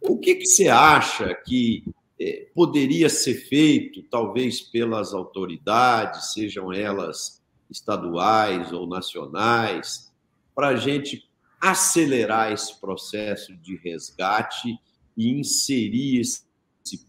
[0.00, 1.84] O que, que você acha que
[2.20, 10.12] é, poderia ser feito, talvez pelas autoridades, sejam elas estaduais ou nacionais,
[10.54, 11.28] para a gente
[11.60, 14.78] acelerar esse processo de resgate
[15.16, 16.44] e inserir esse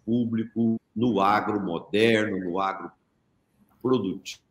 [0.05, 2.91] público no agro moderno, no agro
[3.81, 4.41] produtivo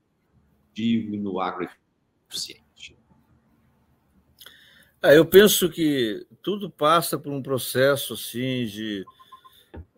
[0.74, 1.68] e no agro
[2.28, 2.69] eficiente?
[5.02, 9.04] Ah, eu penso que tudo passa por um processo assim de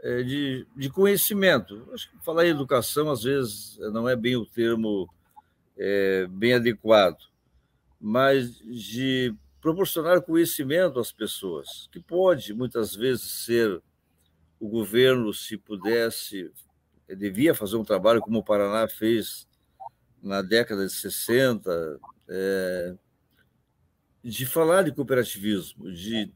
[0.02, 1.88] é, de, de conhecimento.
[1.92, 5.08] Acho que falar em educação, às vezes, não é bem o termo
[5.76, 7.18] é, bem adequado,
[8.00, 13.80] mas de proporcionar conhecimento às pessoas, que pode, muitas vezes, ser
[14.58, 16.50] o governo, se pudesse,
[17.08, 19.48] devia fazer um trabalho como o Paraná fez
[20.20, 22.94] na década de 60, é,
[24.22, 26.32] de falar de cooperativismo, de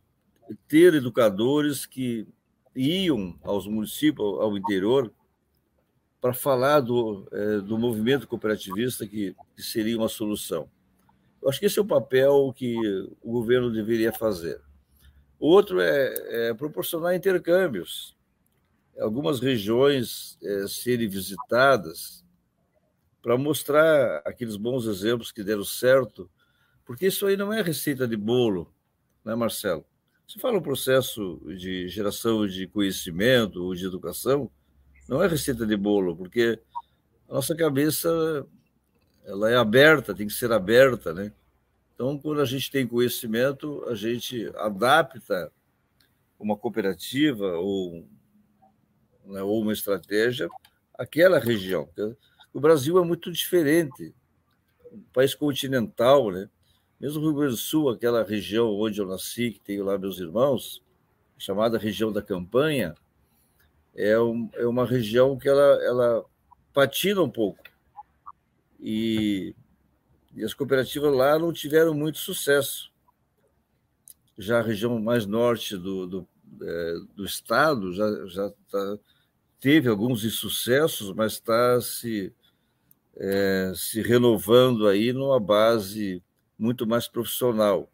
[0.69, 2.27] ter educadores que
[2.75, 5.13] iam aos municípios, ao interior,
[6.21, 10.69] para falar do, é, do movimento cooperativista que, que, seria uma solução.
[11.41, 12.77] Eu acho que esse é o papel que
[13.23, 14.61] o governo deveria fazer.
[15.39, 18.17] Outro é, é proporcionar intercâmbios.
[18.99, 22.25] Algumas regiões é, serem visitadas
[23.23, 26.31] para mostrar aqueles bons exemplos que deram certo,
[26.87, 28.73] porque isso aí não é receita de bolo,
[29.25, 29.85] né, Marcelo?
[30.27, 34.51] Se fala um processo de geração de conhecimento ou de educação,
[35.09, 36.59] não é receita de bolo, porque
[37.29, 38.09] a nossa cabeça
[39.25, 41.33] ela é aberta, tem que ser aberta, né?
[41.95, 45.53] Então, quando a gente tem conhecimento, a gente adapta
[46.39, 48.07] uma cooperativa ou,
[49.25, 50.49] né, ou uma estratégia
[50.95, 51.89] àquela região.
[52.53, 54.15] O Brasil é muito diferente,
[54.93, 56.49] um país continental, né?
[56.99, 60.83] Mesmo Rio Grande do Sul, aquela região onde eu nasci, que tenho lá meus irmãos,
[61.37, 62.95] chamada região da Campanha,
[63.95, 66.25] é, um, é uma região que ela, ela
[66.73, 67.63] patina um pouco.
[68.81, 69.55] E,
[70.35, 72.91] e as cooperativas lá não tiveram muito sucesso.
[74.39, 76.29] Já a região mais norte do, do,
[76.63, 78.99] é, do estado já, já tá,
[79.61, 82.33] teve alguns insucessos, mas está se,
[83.17, 86.23] é, se renovando aí numa base
[86.59, 87.91] muito mais profissional.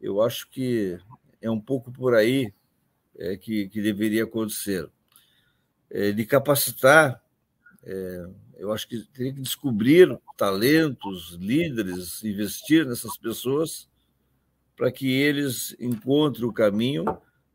[0.00, 0.98] Eu acho que
[1.40, 2.52] é um pouco por aí
[3.18, 4.88] é, que, que deveria acontecer.
[5.90, 7.22] É, de capacitar,
[7.82, 13.88] é, eu acho que teria que descobrir talentos, líderes, investir nessas pessoas
[14.76, 17.04] para que eles encontrem o caminho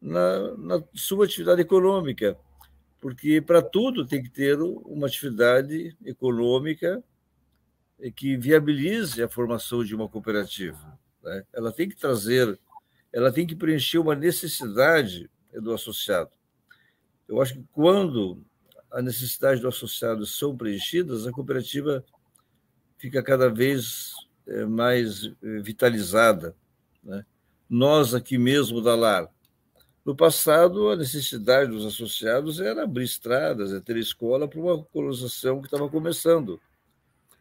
[0.01, 2.37] na, na sua atividade econômica,
[3.01, 7.03] porque para tudo tem que ter uma atividade econômica
[8.15, 10.97] que viabilize a formação de uma cooperativa.
[11.23, 11.43] Né?
[11.53, 12.57] Ela tem que trazer,
[13.11, 16.31] ela tem que preencher uma necessidade do associado.
[17.27, 18.43] Eu acho que quando
[18.91, 22.03] a necessidade do associado são preenchidas, a cooperativa
[22.97, 24.13] fica cada vez
[24.47, 26.55] é, mais é, vitalizada.
[27.03, 27.25] Né?
[27.69, 29.29] Nós aqui mesmo da LAR,
[30.05, 35.61] no passado, a necessidade dos associados era abrir estradas, é ter escola para uma colonização
[35.61, 36.59] que estava começando.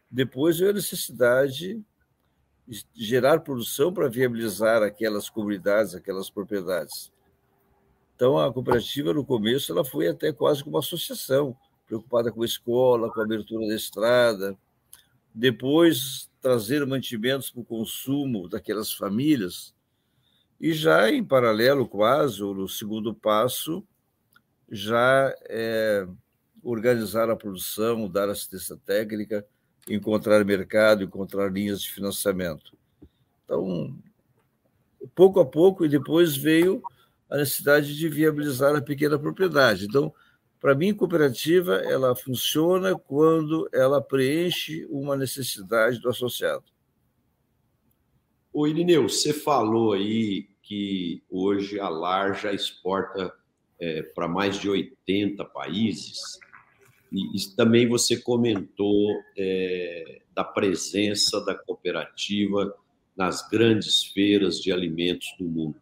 [0.09, 1.81] Depois veio a necessidade
[2.67, 7.11] de gerar produção para viabilizar aquelas comunidades, aquelas propriedades.
[8.15, 11.55] Então, a cooperativa, no começo, ela foi até quase como uma associação,
[11.87, 14.57] preocupada com a escola, com a abertura da estrada.
[15.33, 19.73] Depois, trazer mantimentos para o consumo daquelas famílias.
[20.59, 23.83] E já em paralelo, quase, ou no segundo passo,
[24.69, 26.05] já é,
[26.61, 29.45] organizar a produção, dar assistência técnica,
[29.89, 32.77] encontrar mercado, encontrar linhas de financiamento.
[33.43, 33.95] Então,
[35.15, 36.81] pouco a pouco, e depois veio
[37.29, 39.85] a necessidade de viabilizar a pequena propriedade.
[39.85, 40.13] Então,
[40.59, 46.65] para mim, cooperativa ela funciona quando ela preenche uma necessidade do associado.
[48.51, 53.33] O Irineu, você falou aí que hoje a LAR já exporta
[53.79, 56.37] é, para mais de 80 países.
[57.11, 62.73] E, e também você comentou é, da presença da cooperativa
[63.15, 65.75] nas grandes feiras de alimentos do mundo,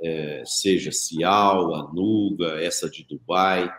[0.00, 3.72] é, seja Cial, Anuga, essa de Dubai.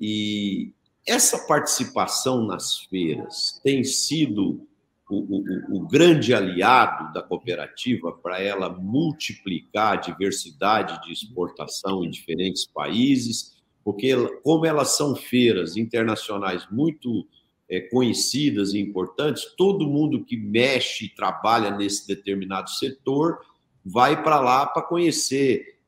[0.00, 0.72] E
[1.06, 4.66] essa participação nas feiras tem sido
[5.10, 12.10] o, o, o grande aliado da cooperativa para ela multiplicar a diversidade de exportação em
[12.10, 17.26] diferentes países, porque como elas são feiras internacionais muito
[17.68, 23.40] é, conhecidas e importantes, todo mundo que mexe e trabalha nesse determinado setor
[23.84, 25.78] vai para lá para conhecer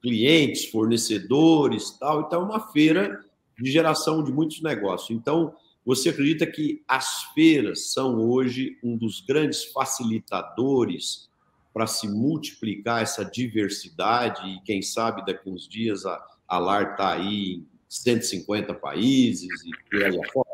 [0.00, 2.22] clientes, fornecedores, tal.
[2.22, 3.24] Então, é uma feira
[3.60, 5.10] de geração de muitos negócios.
[5.10, 11.28] Então, você acredita que as feiras são hoje um dos grandes facilitadores
[11.72, 17.14] para se multiplicar essa diversidade e, quem sabe, daqui uns dias a, a LAR está
[17.14, 20.48] aí em 150 países e por aí afora?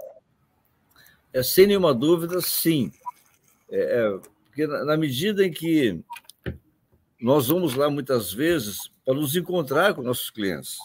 [1.32, 2.92] É, sem nenhuma dúvida, sim.
[3.70, 6.02] É, é, porque na medida em que
[7.20, 10.76] nós vamos lá muitas vezes para nos encontrar com nossos clientes,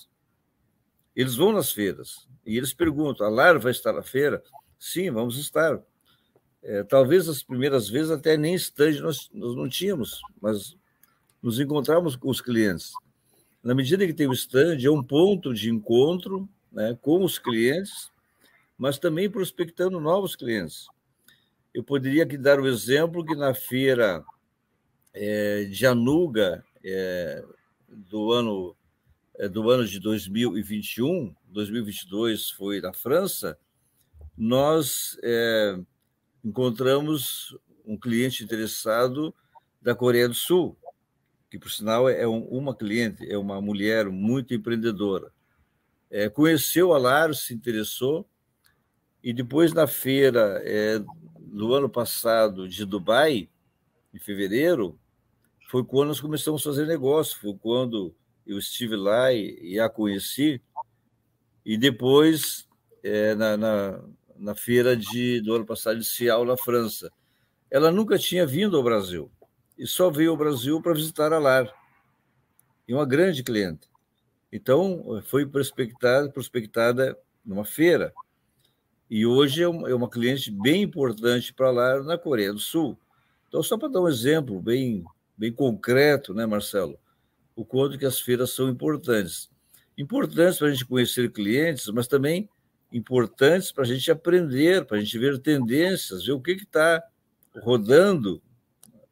[1.15, 4.41] eles vão nas feiras e eles perguntam: a Lara vai estar na feira?
[4.79, 5.81] Sim, vamos estar.
[6.63, 10.77] É, talvez as primeiras vezes até nem stand nós, nós não tínhamos, mas
[11.41, 12.91] nos encontramos com os clientes.
[13.67, 18.09] Na medida que tem o stand, é um ponto de encontro né, com os clientes
[18.77, 20.87] mas também prospectando novos clientes.
[21.73, 24.23] Eu poderia aqui dar o exemplo que na feira
[25.13, 27.43] é, de Anuga é,
[27.89, 28.75] do ano
[29.39, 33.57] é, do ano de 2021, 2022 foi na França,
[34.35, 35.79] nós é,
[36.43, 39.33] encontramos um cliente interessado
[39.81, 40.77] da Coreia do Sul,
[41.49, 45.31] que por sinal é um, uma cliente, é uma mulher muito empreendedora.
[46.09, 48.27] É, conheceu a Laro, se interessou,
[49.23, 50.99] e depois, na feira é,
[51.37, 53.49] do ano passado de Dubai,
[54.13, 54.97] em fevereiro,
[55.69, 59.89] foi quando nós começamos a fazer negócio, foi quando eu estive lá e, e a
[59.89, 60.61] conheci.
[61.65, 62.67] E depois,
[63.03, 64.03] é, na, na,
[64.37, 67.11] na, feira de, do ano passado de Cial, na França.
[67.69, 69.29] Ela nunca tinha vindo ao Brasil
[69.77, 71.71] e só veio ao Brasil para visitar a Lar.
[72.87, 73.87] E uma grande cliente.
[74.51, 78.13] Então, foi prospectada, prospectada numa feira
[79.09, 82.97] e hoje é uma, é uma cliente bem importante para lá na Coreia do Sul.
[83.47, 85.03] Então, só para dar um exemplo bem,
[85.37, 86.99] bem concreto, né, Marcelo?
[87.55, 89.49] O quanto que as feiras são importantes.
[89.97, 92.49] Importantes para a gente conhecer clientes, mas também
[92.91, 97.01] importantes para a gente aprender, para a gente ver tendências, ver o que está
[97.61, 98.41] rodando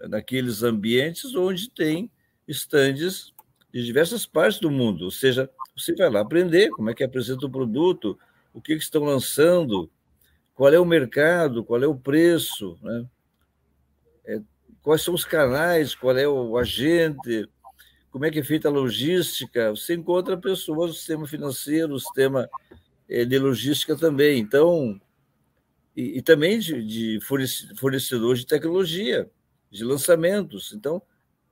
[0.07, 2.09] naqueles ambientes onde tem
[2.47, 3.33] estandes
[3.73, 5.05] de diversas partes do mundo.
[5.05, 8.17] Ou seja, você vai lá aprender como é que apresenta o produto,
[8.53, 9.89] o que, que estão lançando,
[10.53, 13.05] qual é o mercado, qual é o preço, né?
[14.25, 14.41] É,
[14.81, 17.49] quais são os canais, qual é o agente,
[18.09, 19.71] como é que é feita a logística.
[19.71, 22.49] Você encontra pessoas do sistema financeiro, do sistema
[23.09, 24.39] é, de logística também.
[24.39, 24.99] Então,
[25.93, 27.19] e, e também de, de
[27.75, 29.29] fornecedores de tecnologia,
[29.75, 30.73] de lançamentos.
[30.73, 31.01] Então,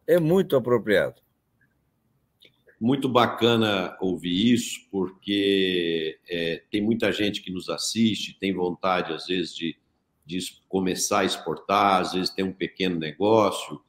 [0.07, 1.21] é muito apropriado.
[2.79, 9.27] Muito bacana ouvir isso, porque é, tem muita gente que nos assiste, tem vontade, às
[9.27, 9.77] vezes, de,
[10.25, 13.81] de começar a exportar, às vezes tem um pequeno negócio.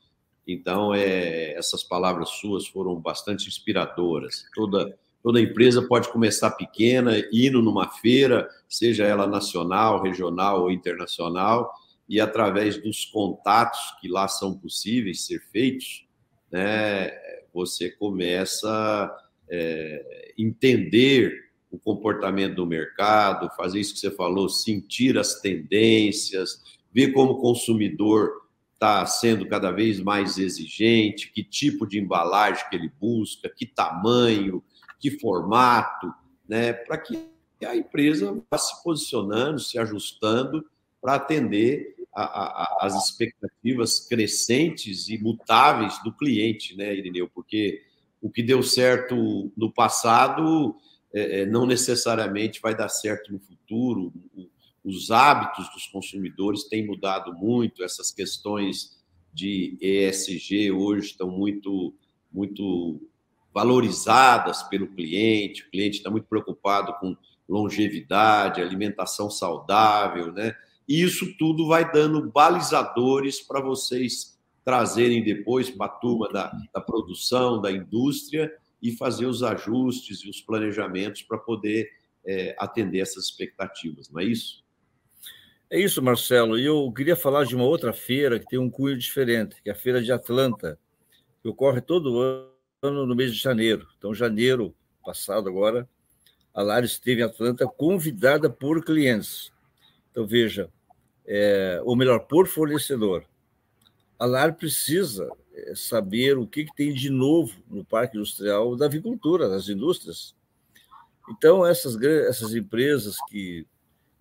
[0.47, 4.45] Então, é, essas palavras suas foram bastante inspiradoras.
[4.55, 11.73] Toda, toda empresa pode começar pequena, indo numa feira, seja ela nacional, regional ou internacional,
[12.09, 16.07] e através dos contatos que lá são possíveis ser feitos,
[16.51, 17.11] né,
[17.53, 25.19] você começa a é, entender o comportamento do mercado, fazer isso que você falou, sentir
[25.19, 28.45] as tendências, ver como o consumidor
[28.75, 34.63] está sendo cada vez mais exigente, que tipo de embalagem que ele busca, que tamanho,
[35.01, 36.13] que formato,
[36.49, 37.19] né, para que
[37.65, 40.65] a empresa vá se posicionando, se ajustando
[41.01, 47.29] para atender a, a, as expectativas crescentes e mutáveis do cliente, né, Irineu?
[47.29, 47.83] Porque
[48.21, 50.77] o que deu certo no passado
[51.13, 54.13] é, é não necessariamente vai dar certo no futuro.
[54.85, 59.03] Os hábitos dos consumidores têm mudado muito, essas questões
[59.33, 61.95] de ESG hoje estão muito,
[62.33, 63.01] muito
[63.53, 67.17] valorizadas pelo cliente, o cliente está muito preocupado com
[67.49, 70.55] longevidade, alimentação saudável, né?
[70.89, 76.81] E isso tudo vai dando balizadores para vocês trazerem depois para a turma da, da
[76.81, 81.89] produção, da indústria e fazer os ajustes e os planejamentos para poder
[82.27, 84.65] é, atender essas expectativas, não é isso?
[85.71, 86.59] É isso, Marcelo.
[86.59, 89.73] E eu queria falar de uma outra feira que tem um cunho diferente, que é
[89.73, 90.79] a Feira de Atlanta,
[91.43, 92.21] que ocorre todo
[92.83, 93.87] ano no mês de janeiro.
[93.99, 94.75] Então, janeiro
[95.05, 95.89] passado agora,
[96.53, 99.53] a Lara esteve em Atlanta convidada por clientes.
[100.15, 100.71] Então, veja,
[101.27, 103.25] é, ou melhor, por fornecedor.
[104.17, 108.87] A LAR precisa é, saber o que, que tem de novo no parque industrial da
[108.87, 110.33] avicultura, das indústrias.
[111.29, 113.67] Então, essas, essas empresas que,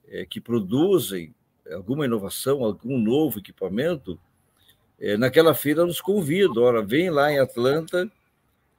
[0.07, 1.31] é, que produzem
[1.71, 4.19] alguma inovação, algum novo equipamento,
[4.99, 6.63] é, naquela feira nos convidam.
[6.63, 8.11] Ora, vem lá em Atlanta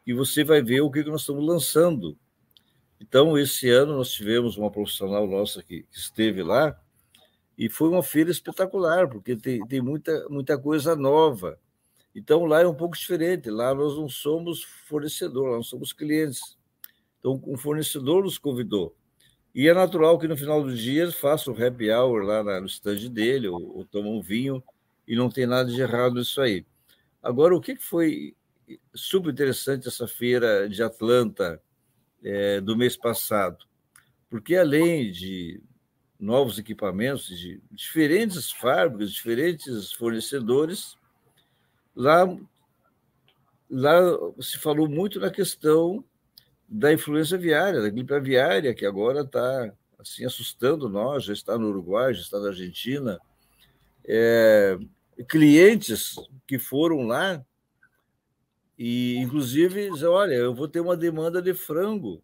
[0.04, 2.18] e você vai ver o que, que nós estamos lançando.
[3.00, 6.76] Então, esse ano nós tivemos uma profissional nossa que, que esteve lá
[7.56, 11.58] e foi uma feira espetacular, porque tem, tem muita, muita coisa nova.
[12.14, 13.50] Então, lá é um pouco diferente.
[13.50, 16.56] Lá nós não somos fornecedor, lá nós somos clientes.
[17.18, 18.94] Então, um fornecedor nos convidou.
[19.54, 23.08] E é natural que no final do dia faça o happy hour lá no stand
[23.08, 24.62] dele, ou, ou toma um vinho,
[25.06, 26.66] e não tem nada de errado nisso aí.
[27.22, 28.34] Agora, o que foi
[28.92, 31.62] super interessante essa feira de Atlanta
[32.22, 33.64] é, do mês passado?
[34.28, 35.62] Porque além de
[36.24, 40.96] novos equipamentos de diferentes fábricas, diferentes fornecedores,
[41.94, 42.24] lá,
[43.70, 44.00] lá
[44.40, 46.02] se falou muito na questão
[46.66, 51.68] da influência viária, da gripe aviária, que agora está assim, assustando nós, já está no
[51.68, 53.18] Uruguai, já está na Argentina.
[54.06, 54.78] É,
[55.28, 56.16] clientes
[56.46, 57.44] que foram lá
[58.78, 62.22] e, inclusive, dizer, olha, eu vou ter uma demanda de frango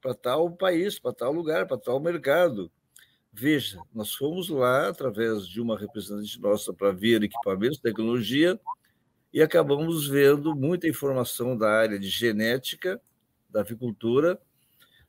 [0.00, 2.70] para tal país, para tal lugar, para tal mercado.
[3.38, 8.58] Veja, nós fomos lá através de uma representante nossa para ver equipamentos, tecnologia,
[9.30, 12.98] e acabamos vendo muita informação da área de genética,
[13.50, 14.40] da avicultura,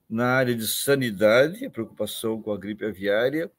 [0.10, 3.50] na área de sanidade, preocupação com a gripe aviária,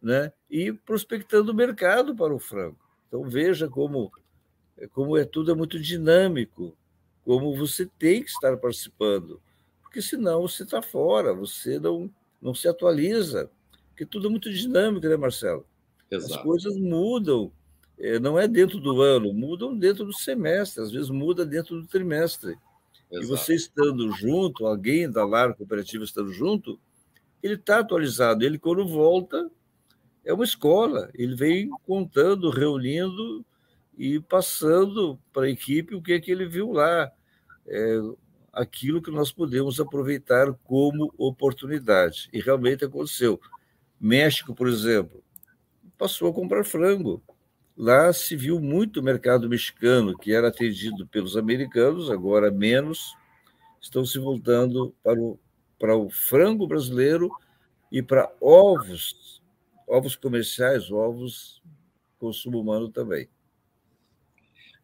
[0.00, 0.32] né?
[0.48, 2.78] e prospectando o mercado para o frango.
[3.08, 4.12] Então veja como
[4.92, 6.76] como é tudo é muito dinâmico,
[7.24, 9.42] como você tem que estar participando,
[9.82, 12.08] porque senão você está fora, você não
[12.40, 13.50] não se atualiza,
[13.94, 15.64] porque tudo é muito dinâmico, né, Marcelo?
[16.10, 16.34] Exato.
[16.34, 17.52] As coisas mudam,
[17.96, 21.86] é, não é dentro do ano, mudam dentro do semestre, às vezes muda dentro do
[21.86, 22.58] trimestre.
[23.08, 23.24] Exato.
[23.24, 26.78] E você estando junto, alguém da Lar Cooperativa estando junto,
[27.40, 28.44] ele está atualizado.
[28.44, 29.48] Ele, quando volta,
[30.24, 31.08] é uma escola.
[31.14, 33.46] Ele vem contando, reunindo
[33.96, 37.12] e passando para a equipe o que é que ele viu lá.
[37.66, 38.00] É,
[38.52, 42.28] aquilo que nós podemos aproveitar como oportunidade.
[42.32, 43.40] E realmente aconteceu.
[44.04, 45.24] México, por exemplo,
[45.96, 47.22] passou a comprar frango.
[47.74, 53.16] Lá se viu muito mercado mexicano, que era atendido pelos americanos, agora menos,
[53.80, 55.38] estão se voltando para o,
[55.78, 57.30] para o frango brasileiro
[57.90, 59.42] e para ovos
[59.86, 61.62] ovos comerciais, ovos
[62.18, 63.28] consumo humano também.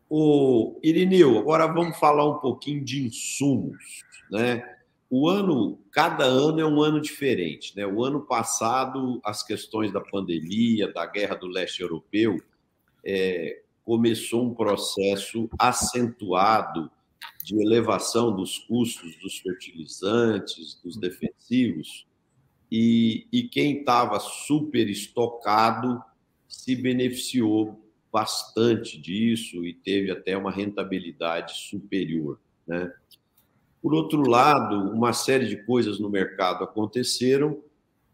[0.08, 4.79] O Irineu, agora vamos falar um pouquinho de insumos, né?
[5.10, 7.84] O ano, cada ano é um ano diferente, né?
[7.84, 12.40] O ano passado, as questões da pandemia, da guerra do leste europeu,
[13.04, 16.88] é, começou um processo acentuado
[17.42, 22.06] de elevação dos custos dos fertilizantes, dos defensivos,
[22.70, 26.00] e, e quem estava super estocado
[26.46, 32.38] se beneficiou bastante disso e teve até uma rentabilidade superior.
[32.66, 32.92] Né?
[33.82, 37.58] Por outro lado, uma série de coisas no mercado aconteceram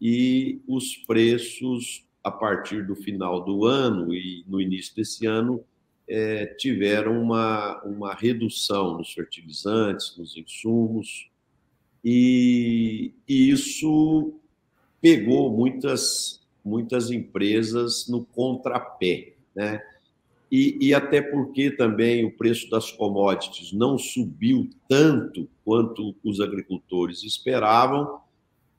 [0.01, 5.63] e os preços, a partir do final do ano e no início desse ano,
[6.07, 11.29] é, tiveram uma, uma redução nos fertilizantes, nos insumos,
[12.03, 14.33] e, e isso
[15.01, 19.81] pegou muitas, muitas empresas no contrapé, né?
[20.51, 27.23] E, e, até porque também o preço das commodities não subiu tanto quanto os agricultores
[27.23, 28.21] esperavam,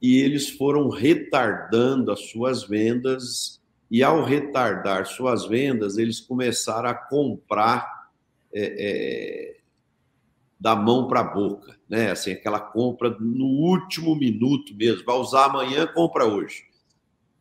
[0.01, 3.61] e eles foram retardando as suas vendas,
[3.91, 8.09] e ao retardar suas vendas, eles começaram a comprar
[8.53, 9.57] é, é,
[10.59, 12.11] da mão para a boca, né?
[12.11, 16.65] Assim, aquela compra no último minuto mesmo, vai usar amanhã, compra hoje.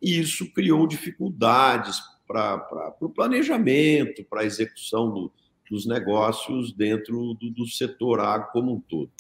[0.02, 5.32] E isso criou dificuldades para o planejamento, para a execução do,
[5.70, 9.12] dos negócios dentro do, do setor agro como um todo.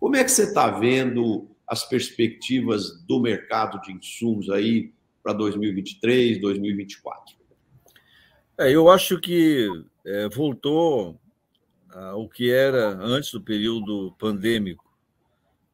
[0.00, 4.92] Como é que você está vendo as perspectivas do mercado de insumos aí
[5.22, 7.36] para 2023, 2024?
[8.58, 9.68] É, eu acho que
[10.04, 11.18] é, voltou
[12.16, 14.84] o que era antes do período pandêmico.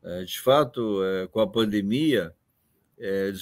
[0.03, 2.34] É, de fato, é, com a pandemia,
[2.99, 3.32] é,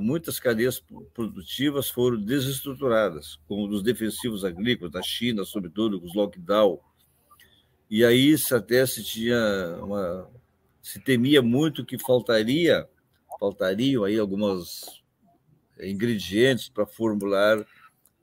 [0.00, 0.82] muitas cadeias
[1.14, 6.80] produtivas foram desestruturadas, como dos defensivos agrícolas da China, sobretudo com os lockdown.
[7.88, 10.30] E aí até se tinha uma,
[10.82, 12.88] se temia muito que faltaria,
[13.38, 15.02] faltariam aí algumas
[15.80, 17.64] ingredientes para formular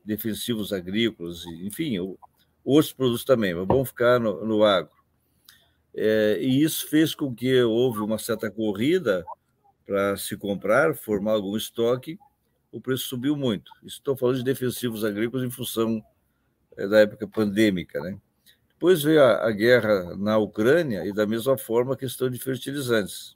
[0.06, 1.98] defensivos agrícolas, enfim,
[2.64, 4.96] outros produtos também, mas vamos ficar no, no agro.
[5.94, 9.26] É, e isso fez com que houve uma certa corrida
[9.88, 12.20] para se comprar, formar algum estoque,
[12.70, 13.72] o preço subiu muito.
[13.84, 16.04] Estou falando de defensivos agrícolas em função
[16.76, 18.20] é, da época pandêmica, né?
[18.68, 23.36] Depois veio a, a, guerra na Ucrânia e, da mesma forma, a questão de fertilizantes,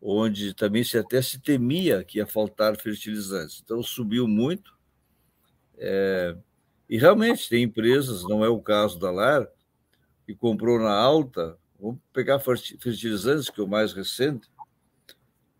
[0.00, 3.60] onde também se até se temia que ia faltar fertilizantes.
[3.62, 4.74] Então, subiu muito.
[5.76, 6.34] É,
[6.88, 9.46] e realmente tem empresas, não é o caso da LAR,
[10.26, 14.48] que comprou na alta, vamos pegar fertilizantes, que é o mais recente,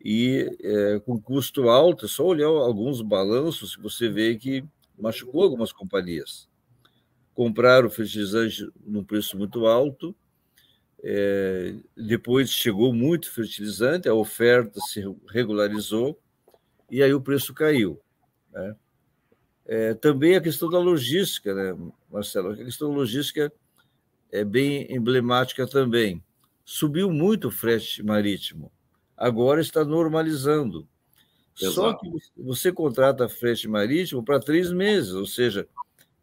[0.05, 4.65] e é, com custo alto, é só olhar alguns balanços, você vê que
[4.99, 6.49] machucou algumas companhias
[7.35, 10.15] compraram fertilizante num preço muito alto,
[11.03, 16.19] é, depois chegou muito fertilizante, a oferta se regularizou
[16.91, 18.01] e aí o preço caiu.
[18.53, 18.77] Né?
[19.65, 21.77] É, também a questão da logística, né,
[22.11, 22.51] Marcelo?
[22.51, 23.53] A questão da logística
[24.31, 26.23] é bem emblemática também.
[26.65, 28.71] Subiu muito o frete marítimo,
[29.23, 30.89] agora está normalizando.
[31.57, 31.75] Exato.
[31.75, 35.69] Só que você contrata frete marítimo para três meses, ou seja,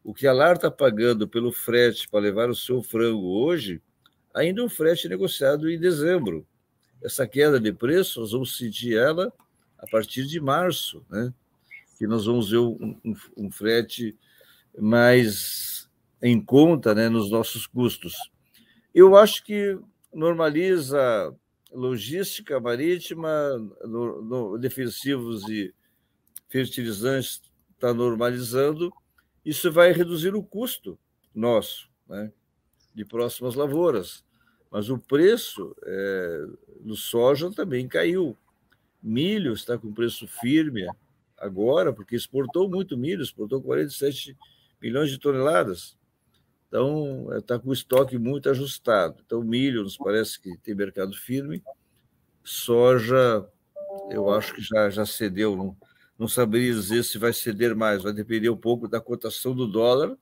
[0.03, 3.81] o que a LAR está pagando pelo frete para levar o seu frango hoje,
[4.33, 6.45] ainda é um frete negociado em dezembro.
[7.01, 9.31] Essa queda de preço, nós vamos sentir ela
[9.77, 11.33] a partir de março, né?
[11.97, 14.17] que nós vamos ver um, um, um frete
[14.77, 15.89] mais
[16.21, 18.29] em conta né, nos nossos custos.
[18.93, 19.79] Eu acho que
[20.13, 21.33] normaliza
[21.71, 23.29] logística marítima,
[23.83, 25.73] no, no, defensivos e
[26.47, 27.41] fertilizantes
[27.73, 28.91] está normalizando,
[29.45, 30.97] isso vai reduzir o custo
[31.33, 32.31] nosso, né,
[32.93, 34.23] de próximas lavouras.
[34.71, 36.45] Mas o preço é,
[36.81, 38.37] do soja também caiu.
[39.01, 40.85] Milho está com preço firme
[41.37, 44.37] agora, porque exportou muito milho, exportou 47
[44.81, 45.97] milhões de toneladas.
[46.69, 49.21] Então, está com o estoque muito ajustado.
[49.25, 51.63] Então, milho nos parece que tem mercado firme.
[52.43, 53.43] Soja,
[54.11, 55.75] eu acho que já, já cedeu, não,
[56.17, 60.15] não saberia dizer se vai ceder mais, vai depender um pouco da cotação do dólar,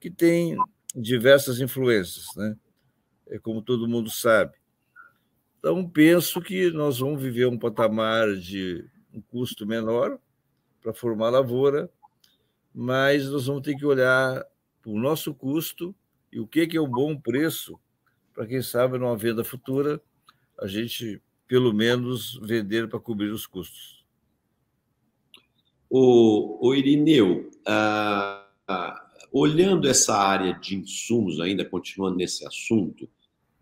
[0.00, 0.56] que tem
[0.96, 2.56] diversas influências, né?
[3.26, 4.54] É como todo mundo sabe.
[5.58, 10.18] Então, penso que nós vamos viver um patamar de um custo menor
[10.80, 11.90] para formar lavoura,
[12.74, 14.44] mas nós vamos ter que olhar
[14.92, 15.94] o nosso custo
[16.32, 17.78] e o que é um bom preço
[18.34, 20.00] para quem sabe numa venda futura
[20.58, 24.04] a gente pelo menos vender para cobrir os custos.
[25.88, 33.08] O, o Irineu, ah, ah, olhando essa área de insumos, ainda continuando nesse assunto,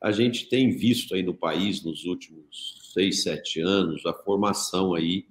[0.01, 5.27] a gente tem visto aí no país, nos últimos seis, sete anos, a formação aí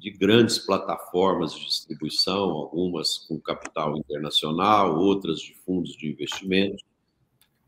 [0.00, 6.82] de grandes plataformas de distribuição, algumas com capital internacional, outras de fundos de investimento,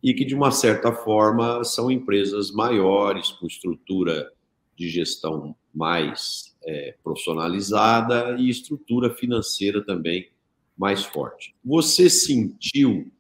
[0.03, 4.33] e que, de uma certa forma, são empresas maiores, com estrutura
[4.75, 10.31] de gestão mais é, profissionalizada e estrutura financeira também
[10.77, 11.55] mais forte.
[11.63, 13.13] Você sentiu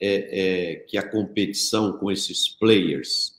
[0.00, 3.32] é, é, que a competição com esses players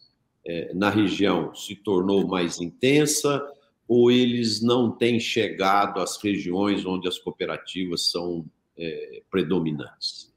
[0.45, 3.45] é, na região se tornou mais intensa
[3.87, 8.45] ou eles não têm chegado às regiões onde as cooperativas são
[8.77, 10.33] é, predominantes?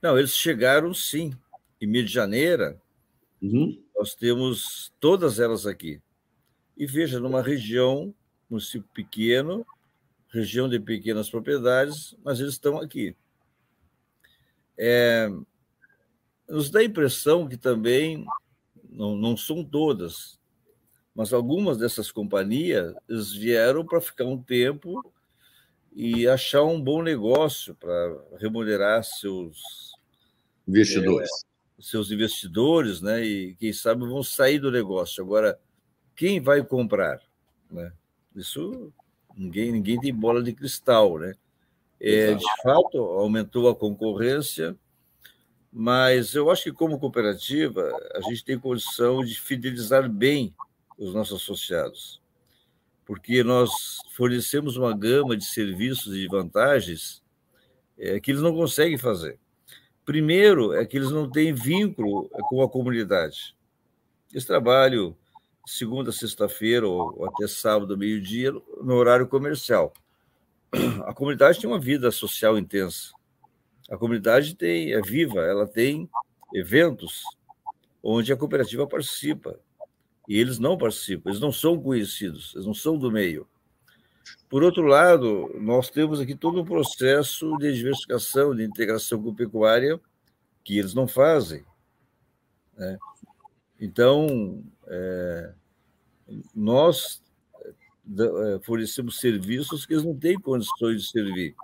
[0.00, 1.32] Não, eles chegaram sim.
[1.80, 2.80] Em Medianeira,
[3.42, 3.82] uhum.
[3.96, 6.00] nós temos todas elas aqui.
[6.76, 8.14] E veja, numa região,
[8.48, 9.66] município pequeno,
[10.32, 13.16] região de pequenas propriedades, mas eles estão aqui.
[14.78, 15.28] É,
[16.48, 18.24] nos dá a impressão que também,
[18.88, 20.39] não, não são todas,
[21.20, 22.94] mas algumas dessas companhias
[23.36, 25.04] vieram para ficar um tempo
[25.92, 29.92] e achar um bom negócio para remunerar seus
[30.66, 31.28] investidores.
[31.78, 33.22] É, seus investidores, né?
[33.22, 35.22] E quem sabe vão sair do negócio.
[35.22, 35.60] Agora,
[36.16, 37.20] quem vai comprar?
[37.70, 37.92] Né?
[38.34, 38.90] Isso
[39.36, 41.34] ninguém, ninguém tem bola de cristal, né?
[42.00, 44.74] É, de fato, aumentou a concorrência,
[45.70, 50.54] mas eu acho que, como cooperativa, a gente tem condição de fidelizar bem
[51.00, 52.22] os nossos associados,
[53.04, 53.70] porque nós
[54.14, 57.22] fornecemos uma gama de serviços e vantagens
[57.98, 59.38] é, que eles não conseguem fazer.
[60.04, 63.56] Primeiro, é que eles não têm vínculo com a comunidade.
[64.32, 65.16] Esse trabalho
[65.66, 69.92] segunda, sexta-feira ou até sábado, meio-dia, no horário comercial.
[71.06, 73.12] A comunidade tem uma vida social intensa.
[73.90, 76.08] A comunidade tem, é viva, ela tem
[76.54, 77.22] eventos
[78.02, 79.58] onde a cooperativa participa.
[80.30, 83.48] E eles não participam, eles não são conhecidos, eles não são do meio.
[84.48, 90.00] Por outro lado, nós temos aqui todo um processo de diversificação, de integração com pecuária,
[90.62, 91.64] que eles não fazem.
[92.76, 92.96] Né?
[93.80, 95.52] Então, é,
[96.54, 97.20] nós
[98.06, 101.56] é, fornecemos serviços que eles não têm condições de servir.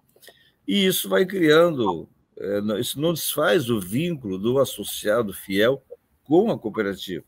[0.67, 5.81] E isso vai criando, é, isso não desfaz o vínculo do associado fiel
[6.25, 7.25] com a cooperativa.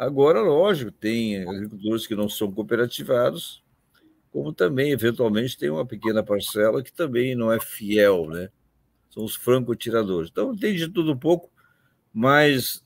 [0.00, 3.62] Agora, lógico, tem agricultores que não são cooperativados,
[4.32, 8.48] como também, eventualmente, tem uma pequena parcela que também não é fiel, né?
[9.10, 10.30] São os franco-tiradores.
[10.30, 11.50] Então, tem de tudo um pouco,
[12.14, 12.82] mas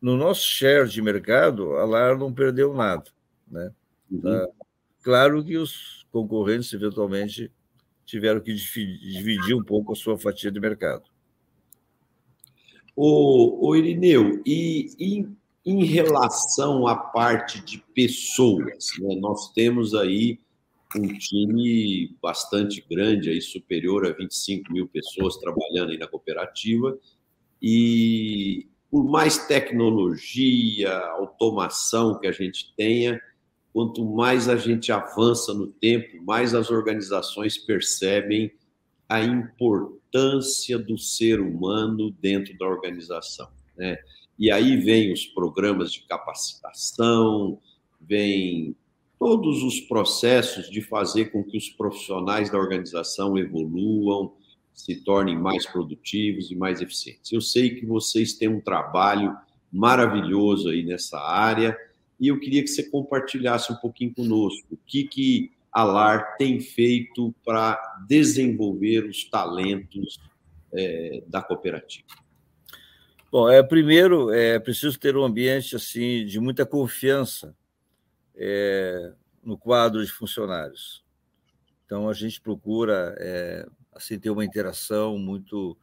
[0.00, 3.10] no nosso share de mercado, a LAR não perdeu nada,
[3.48, 3.72] né?
[4.08, 4.20] Uhum.
[4.20, 4.48] Tá?
[5.02, 7.50] Claro que os concorrentes, eventualmente,
[8.06, 11.02] tiveram que dividir um pouco a sua fatia de mercado.
[12.94, 15.28] O, o Irineu, e, e
[15.64, 20.38] em relação à parte de pessoas, né, nós temos aí
[20.96, 26.96] um time bastante grande, aí superior a 25 mil pessoas trabalhando aí na cooperativa,
[27.60, 33.20] e por mais tecnologia, automação que a gente tenha,
[33.72, 38.52] quanto mais a gente avança no tempo, mais as organizações percebem
[39.08, 43.98] a importância do ser humano dentro da organização, né?
[44.38, 47.58] E aí vem os programas de capacitação,
[48.00, 48.74] vem
[49.18, 54.34] todos os processos de fazer com que os profissionais da organização evoluam,
[54.74, 57.32] se tornem mais produtivos e mais eficientes.
[57.32, 59.36] Eu sei que vocês têm um trabalho
[59.72, 61.76] maravilhoso aí nessa área
[62.20, 66.60] e eu queria que você compartilhasse um pouquinho conosco o que, que a LAR tem
[66.60, 70.18] feito para desenvolver os talentos
[70.72, 72.23] é, da cooperativa.
[73.34, 77.52] Bom, é, primeiro é preciso ter um ambiente assim de muita confiança
[78.32, 79.12] é,
[79.42, 81.04] no quadro de funcionários.
[81.84, 85.76] Então a gente procura é, assim ter uma interação muito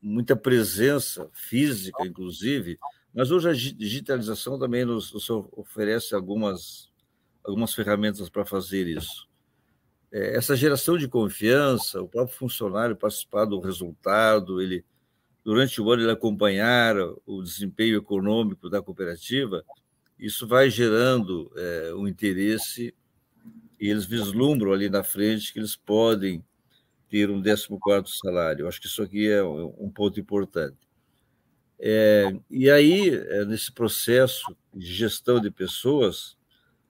[0.00, 2.78] muita presença física, inclusive.
[3.12, 6.88] Mas hoje a digitalização também nos, nos oferece algumas
[7.42, 9.28] algumas ferramentas para fazer isso.
[10.12, 14.84] É, essa geração de confiança, o próprio funcionário participar do resultado, ele
[15.46, 19.64] durante o ano ele acompanhar o desempenho econômico da cooperativa,
[20.18, 22.92] isso vai gerando é, um interesse
[23.78, 26.44] e eles vislumbram ali na frente que eles podem
[27.08, 28.64] ter um 14 salário.
[28.64, 30.78] Eu acho que isso aqui é um ponto importante.
[31.78, 34.42] É, e aí, é, nesse processo
[34.74, 36.36] de gestão de pessoas,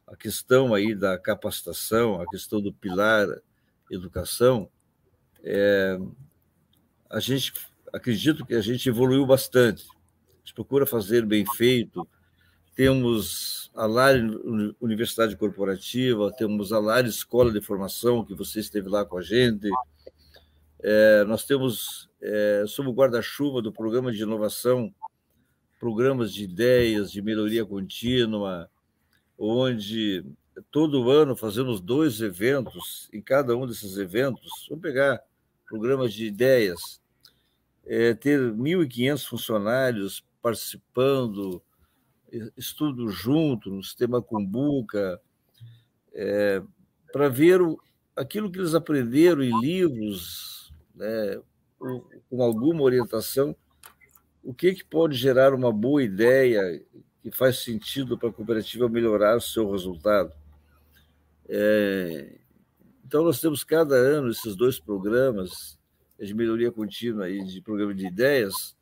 [0.07, 3.29] a questão aí da capacitação, a questão do pilar
[3.91, 4.71] educação,
[5.45, 5.99] é,
[7.11, 7.53] a gente
[7.93, 9.87] acredito que a gente evoluiu bastante.
[9.89, 12.07] A gente procura fazer bem feito.
[12.75, 14.17] Temos a LAR
[14.81, 19.69] Universidade Corporativa, temos a LAR Escola de Formação, que você esteve lá com a gente.
[20.83, 24.95] É, nós temos, é, sob o guarda-chuva do programa de inovação,
[25.81, 28.71] programas de ideias, de melhoria contínua,
[29.39, 30.25] onde
[30.71, 35.21] todo ano fazemos dois eventos, em cada um desses eventos, vamos pegar
[35.69, 37.01] programas de ideias,
[37.87, 41.63] é, ter 1.500 funcionários participando,
[42.57, 45.21] estudo junto no sistema Cumbuca,
[46.13, 46.63] é,
[47.13, 47.81] para ver o,
[48.15, 51.41] aquilo que eles aprenderam em livros, né,
[51.79, 53.55] com alguma orientação,
[54.43, 56.83] o que, que pode gerar uma boa ideia
[57.23, 60.33] que faz sentido para a cooperativa melhorar o seu resultado.
[61.49, 62.39] É,
[63.05, 65.79] então, nós temos cada ano esses dois programas
[66.19, 68.77] de melhoria contínua e de programa de ideias,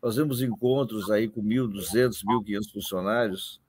[0.00, 3.60] fazemos encontros aí com 1.200, 1.500 funcionários,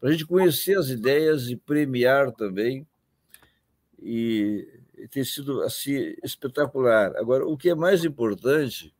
[0.00, 2.86] para a gente conhecer as ideias e premiar também.
[4.00, 4.68] E
[5.10, 7.16] tem sido assim espetacular.
[7.16, 8.94] Agora, o que é mais importante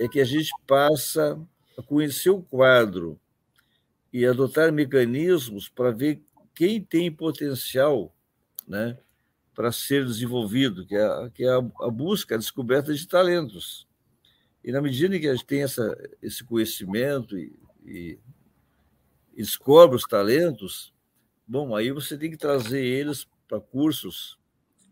[0.00, 1.40] é que a gente passa
[1.78, 3.18] a conhecer o quadro
[4.12, 6.20] e adotar mecanismos para ver
[6.54, 8.14] quem tem potencial,
[8.66, 8.98] né?
[9.54, 13.86] Para ser desenvolvido, que é, que é a, a, busca, a descoberta de talentos.
[14.64, 18.18] E na medida em que a gente tem essa, esse conhecimento e, e,
[19.36, 20.94] descobre os talentos,
[21.46, 24.38] bom, aí você tem que trazer eles para cursos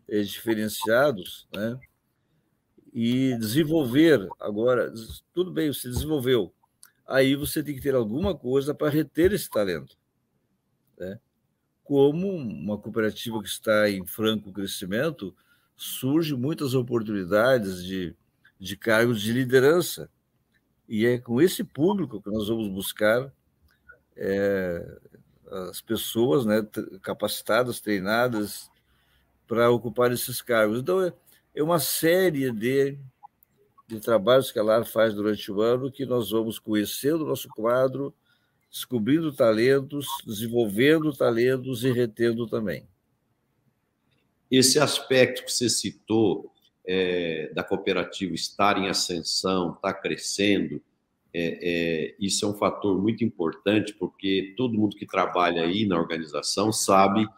[0.08, 1.78] é, diferenciados, né?
[2.92, 4.92] E desenvolver agora,
[5.32, 6.52] tudo bem, você desenvolveu,
[7.06, 9.99] aí você tem que ter alguma coisa para reter esse talento?
[11.90, 15.34] Como uma cooperativa que está em franco crescimento,
[15.76, 18.14] surge muitas oportunidades de,
[18.60, 20.08] de cargos de liderança.
[20.88, 23.32] E é com esse público que nós vamos buscar
[24.16, 24.98] é,
[25.68, 26.64] as pessoas né,
[27.02, 28.70] capacitadas, treinadas
[29.48, 30.78] para ocupar esses cargos.
[30.78, 31.12] Então, é,
[31.56, 32.96] é uma série de,
[33.88, 37.48] de trabalhos que a LAR faz durante o ano que nós vamos conhecendo o nosso
[37.48, 38.14] quadro,
[38.70, 42.86] descobrindo talentos, desenvolvendo talentos e retendo também.
[44.50, 46.52] Esse aspecto que você citou
[46.86, 50.80] é, da cooperativa estar em ascensão, estar tá crescendo,
[51.32, 55.98] é, é, isso é um fator muito importante, porque todo mundo que trabalha aí na
[55.98, 57.28] organização sabe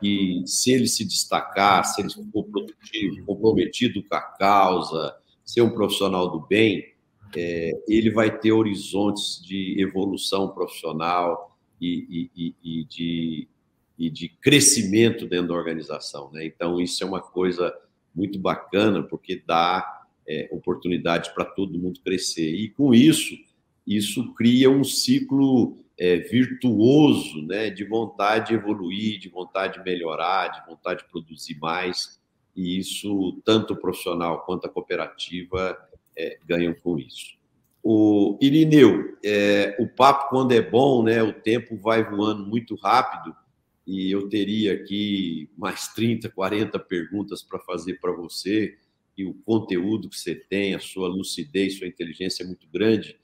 [0.00, 5.70] que se ele se destacar, se ele for produtivo, comprometido com a causa, ser um
[5.70, 6.94] profissional do bem,
[7.36, 13.48] é, ele vai ter horizontes de evolução profissional e, e, e, de,
[13.98, 16.30] e de crescimento dentro da organização.
[16.32, 16.44] Né?
[16.46, 17.74] Então, isso é uma coisa
[18.14, 22.54] muito bacana, porque dá é, oportunidade para todo mundo crescer.
[22.54, 23.34] E com isso,
[23.86, 30.48] isso cria um ciclo é, virtuoso né, de vontade de evoluir, de vontade de melhorar,
[30.48, 32.20] de vontade de produzir mais.
[32.56, 35.76] E isso, tanto o profissional quanto a cooperativa
[36.16, 37.38] é, ganham com isso.
[37.82, 43.34] O Irineu, é, o papo quando é bom, né, o tempo vai voando muito rápido
[43.86, 48.76] e eu teria aqui mais 30, 40 perguntas para fazer para você
[49.16, 53.18] e o conteúdo que você tem, a sua lucidez, sua inteligência é muito grande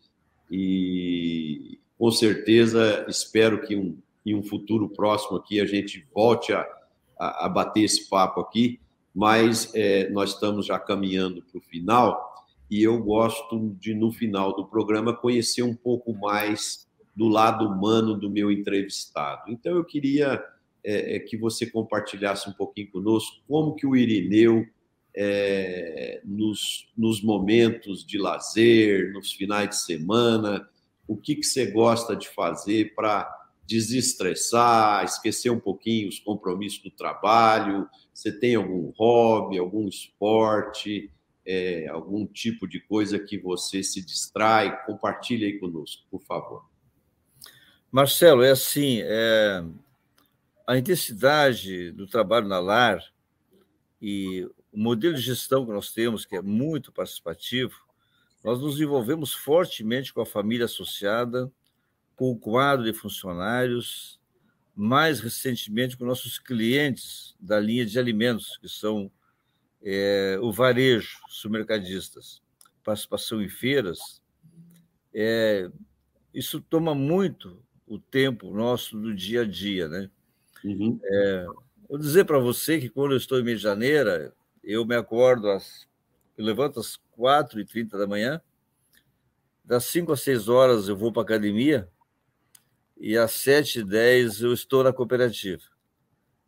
[0.51, 6.67] e com certeza espero que um, em um futuro próximo aqui a gente volte a,
[7.19, 8.81] a, a bater esse papo aqui,
[9.15, 12.36] mas é, nós estamos já caminhando para o final
[12.71, 18.15] e eu gosto de, no final do programa, conhecer um pouco mais do lado humano
[18.15, 19.51] do meu entrevistado.
[19.51, 20.43] Então, eu queria
[20.85, 24.67] é, é, que você compartilhasse um pouquinho conosco como que o Irineu,
[25.19, 30.69] é, nos, nos momentos de lazer, nos finais de semana,
[31.09, 33.27] o que, que você gosta de fazer para
[33.67, 37.89] desestressar, esquecer um pouquinho os compromissos do trabalho?
[38.13, 41.11] Você tem algum hobby, algum esporte?
[41.47, 46.69] É, algum tipo de coisa que você se distrai, compartilhe aí conosco, por favor.
[47.91, 49.65] Marcelo, é assim, é,
[50.67, 53.03] a intensidade do trabalho na LAR
[54.03, 57.87] e o modelo de gestão que nós temos, que é muito participativo,
[58.43, 61.51] nós nos envolvemos fortemente com a família associada,
[62.17, 64.21] com o quadro de funcionários,
[64.75, 69.11] mais recentemente com nossos clientes da linha de alimentos, que são
[69.83, 72.43] é, o varejo, supermercadistas,
[72.83, 74.23] participação em feiras,
[75.15, 75.71] é,
[76.33, 80.11] isso toma muito o tempo nosso do dia a dia, né?
[80.65, 80.99] Uhum.
[81.03, 81.47] É,
[81.89, 85.87] vou dizer para você que quando eu estou em Medianeira, eu me acordo às.
[86.37, 88.43] Eu levanto às 4h30 da manhã,
[89.65, 91.89] das 5 às 6 horas eu vou para a academia
[92.99, 95.63] e às 7h10 eu estou na cooperativa.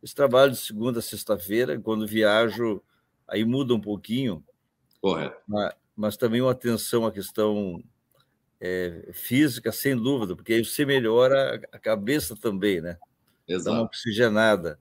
[0.01, 2.81] Esse trabalho de segunda a sexta-feira, quando viajo
[3.29, 4.43] aí muda um pouquinho.
[5.01, 5.37] Correto.
[5.47, 7.83] Mas, mas também uma atenção à questão
[8.59, 12.97] é, física, sem dúvida, porque aí você melhora a cabeça também, né?
[13.47, 13.65] Exato.
[13.65, 14.79] Dá uma oxigenada.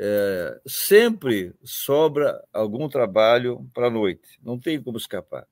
[0.00, 5.46] É, sempre sobra algum trabalho para a noite, não tem como escapar.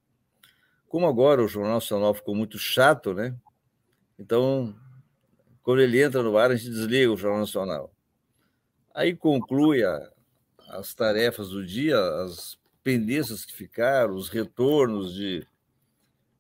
[0.89, 3.35] Como agora o Jornal Nacional ficou muito chato, né?
[4.19, 4.75] Então,
[5.63, 7.93] quando ele entra no ar, a gente desliga o Jornal Nacional.
[8.95, 10.13] Aí conclui a,
[10.69, 15.47] as tarefas do dia, as pendências que ficaram, os retornos de,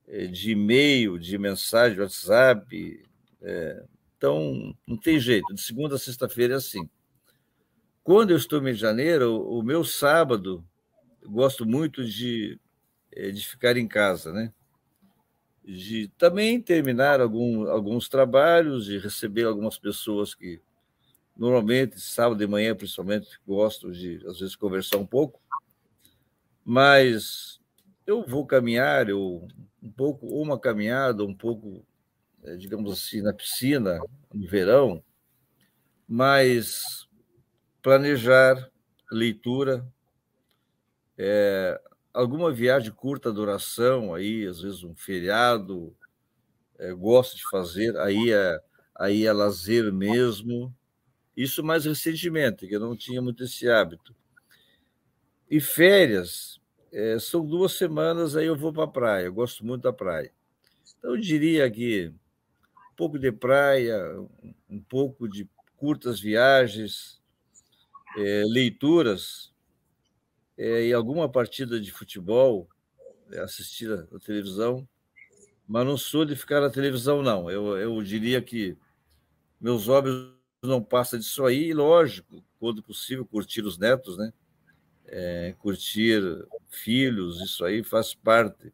[0.07, 3.05] eh, de e-mail, de mensagem, WhatsApp.
[3.43, 3.85] É,
[4.16, 6.89] então, não tem jeito, de segunda a sexta-feira é assim.
[8.03, 10.64] Quando eu estou em Janeiro, o, o meu sábado,
[11.22, 12.59] eu gosto muito de,
[13.12, 14.53] eh, de ficar em casa, né?
[15.64, 20.61] De também terminar algum, alguns trabalhos, de receber algumas pessoas que
[21.37, 25.41] Normalmente, sábado de manhã, principalmente, gosto de, às vezes, conversar um pouco,
[26.64, 27.61] mas
[28.07, 29.47] eu vou caminhar, eu,
[29.82, 31.84] um pouco, ou uma caminhada, um pouco,
[32.43, 34.01] eh, digamos assim, na piscina,
[34.32, 35.03] no verão,
[36.09, 37.07] mas
[37.82, 38.70] planejar
[39.12, 39.87] leitura,
[41.18, 41.80] é,
[42.12, 45.95] alguma viagem curta duração, aí, às vezes um feriado,
[46.78, 48.59] é, gosto de fazer, aí é,
[48.95, 50.74] aí é lazer mesmo,
[51.37, 54.14] isso mais recentemente, que eu não tinha muito esse hábito.
[55.51, 56.61] E férias,
[56.91, 59.26] é, são duas semanas, aí eu vou para a praia.
[59.26, 60.32] Eu gosto muito da praia.
[60.99, 63.99] Então, eu diria que um pouco de praia,
[64.68, 67.20] um pouco de curtas viagens,
[68.16, 69.53] é, leituras
[70.57, 72.66] é, e alguma partida de futebol,
[73.30, 74.89] é, assistir a televisão,
[75.68, 77.51] mas não sou de ficar na televisão, não.
[77.51, 78.76] Eu, eu diria que
[79.61, 84.32] meus hobbies não passam disso aí, e lógico, quando possível, curtir os netos, né?
[85.06, 86.20] É, curtir
[86.68, 88.72] filhos, isso aí faz parte.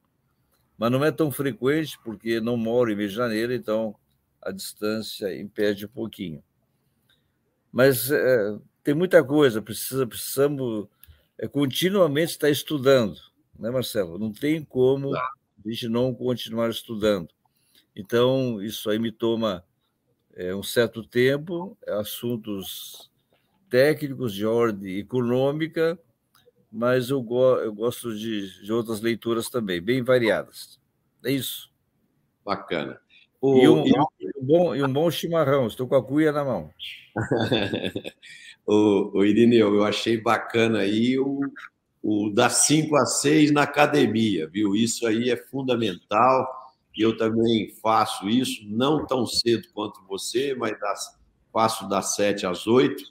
[0.79, 3.95] Mas não é tão frequente, porque não moro em Rio de Janeiro, então
[4.41, 6.43] a distância impede um pouquinho.
[7.71, 10.89] Mas é, tem muita coisa, precisa, precisamos
[11.39, 13.17] é, continuamente estar estudando,
[13.59, 14.19] né, Marcelo?
[14.19, 15.31] Não tem como a
[15.67, 17.29] gente não continuar estudando.
[17.95, 19.65] Então, isso aí me toma
[20.37, 23.11] é, um certo tempo, assuntos
[23.69, 25.99] técnicos de ordem econômica,
[26.71, 30.81] mas eu, go eu gosto de, de, outras leituras também, bem variadas.
[31.25, 31.71] É isso.
[32.45, 32.99] Bacana.
[33.41, 33.93] O, e, um, e...
[34.39, 36.71] um bom, e um bom chimarrão, estou com a cuia na mão.
[38.67, 41.41] o, o Irineu, eu achei bacana aí o,
[42.03, 44.75] o das 5 às 6 na academia, viu?
[44.75, 46.62] Isso aí é fundamental
[47.01, 51.19] eu também faço isso, não tão cedo quanto você, mas das,
[51.53, 53.03] faço das 7 às 8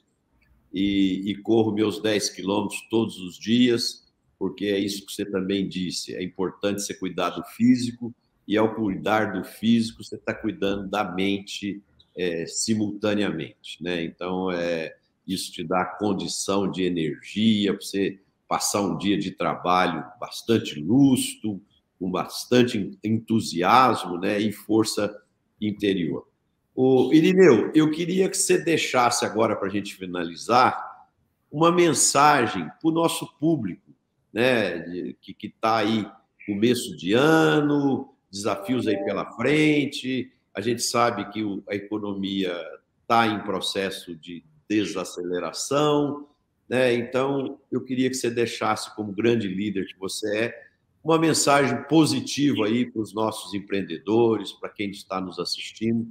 [0.73, 4.07] e, e corro meus 10 quilômetros todos os dias,
[4.37, 8.13] porque é isso que você também disse, é importante você cuidar do físico,
[8.47, 11.81] e ao cuidar do físico, você está cuidando da mente
[12.17, 14.03] é, simultaneamente, né?
[14.03, 14.93] Então, é,
[15.25, 21.61] isso te dá condição de energia para você passar um dia de trabalho bastante lúcido,
[22.01, 25.15] com bastante entusiasmo né, e força
[25.61, 26.27] interior.
[26.75, 31.07] O Irineu, eu queria que você deixasse agora para a gente finalizar
[31.51, 33.93] uma mensagem para o nosso público,
[34.33, 34.79] né,
[35.21, 36.09] que está aí
[36.47, 40.33] começo de ano, desafios aí pela frente.
[40.55, 42.59] A gente sabe que a economia
[43.03, 46.27] está em processo de desaceleração,
[46.67, 46.93] né?
[46.93, 50.70] Então eu queria que você deixasse como grande líder que você é
[51.03, 56.07] uma mensagem positiva aí para os nossos empreendedores, para quem está nos assistindo.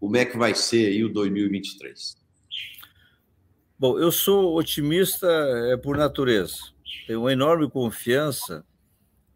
[0.00, 2.16] Como é que vai ser aí o 2023?
[3.78, 6.56] Bom, eu sou otimista é, por natureza.
[7.06, 8.64] Tenho uma enorme confiança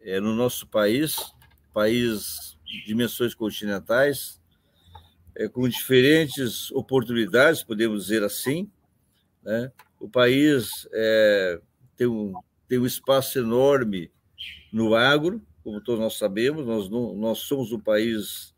[0.01, 1.17] é, no nosso país,
[1.73, 4.41] país de dimensões continentais,
[5.35, 8.71] é, com diferentes oportunidades, podemos dizer assim.
[9.43, 9.71] Né?
[9.99, 10.87] O país
[11.95, 12.33] tem, um,
[12.67, 14.11] tem um espaço enorme
[14.71, 18.55] no agro, como todos nós sabemos, nós, não, nós somos um país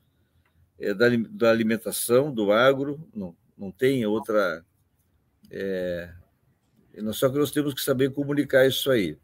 [0.80, 4.64] é, da, da, alimentação, do agro, não, não tem outra.
[5.50, 6.14] É,
[7.14, 9.18] só que nós temos que saber comunicar isso aí.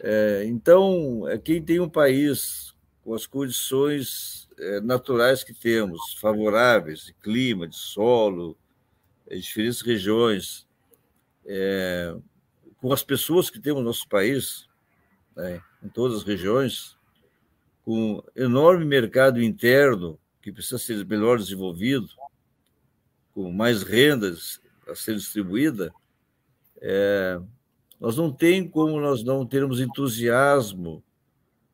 [0.00, 7.06] É, então, é, quem tem um país com as condições é, naturais que temos, favoráveis,
[7.06, 8.58] de clima, de solo,
[9.26, 10.66] é, diferentes regiões,
[11.44, 12.14] é,
[12.78, 14.66] com as pessoas que temos no nosso país,
[15.34, 16.96] né, em todas as regiões,
[17.84, 22.08] com enorme mercado interno que precisa ser melhor desenvolvido,
[23.32, 25.92] com mais rendas a ser distribuída,
[26.80, 27.40] é,
[28.00, 31.02] nós não tem como nós não termos entusiasmo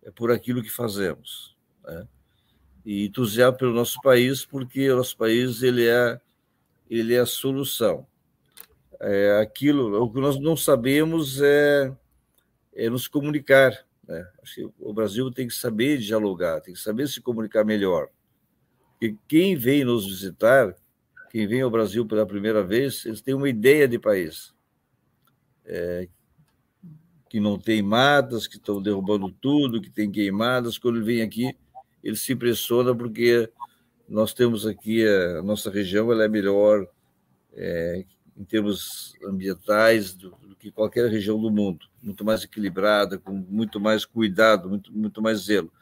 [0.03, 1.57] é, por aquilo que fazemos.
[1.85, 2.07] Né?
[2.85, 6.21] E entusiasmo pelo nosso país, porque o nosso país ele é,
[6.89, 8.07] ele é a solução.
[9.01, 11.93] É, aquilo, o que nós não sabemos é
[12.75, 13.87] é nos comunicar.
[14.07, 14.27] Né?
[14.43, 18.09] Acho que o Brasil tem que saber dialogar, tem que saber se comunicar melhor.
[19.01, 20.75] E quem vem nos visitar,
[21.31, 24.55] quem vem ao Brasil pela primeira vez, eles têm uma ideia de país.
[25.65, 26.09] É,
[27.29, 30.77] que não tem matas, que estão derrubando tudo, que tem queimadas.
[30.77, 31.57] Quando ele vem aqui,
[32.05, 33.51] ele se impressiona porque
[34.09, 36.87] nós temos aqui a nossa região, ela é melhor
[37.55, 38.05] é,
[38.37, 43.81] em termos ambientais do, do, que qualquer região do mundo, muito mais equilibrada, com muito
[43.81, 45.73] mais cuidado, muito, muito mais zelo.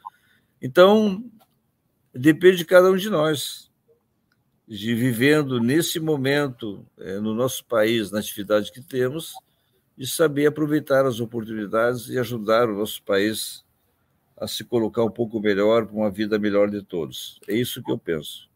[0.61, 1.23] Então,
[2.13, 3.71] depende de cada um de nós,
[4.67, 9.33] de vivendo nesse momento, é, no nosso país, na atividade que temos,
[9.97, 13.65] de saber aproveitar as oportunidades e ajudar o nosso país
[14.37, 17.39] a se colocar um pouco melhor para uma vida melhor de todos.
[17.47, 18.49] É isso que eu penso.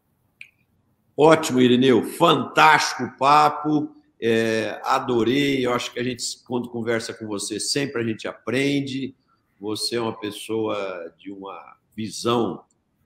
[1.16, 2.04] Ótimo, Irineu.
[2.04, 3.95] Fantástico papo.
[4.22, 5.66] É, adorei.
[5.66, 9.16] Eu acho que a gente, quando conversa com você, sempre a gente aprende.
[9.60, 12.64] Você é uma pessoa de uma visão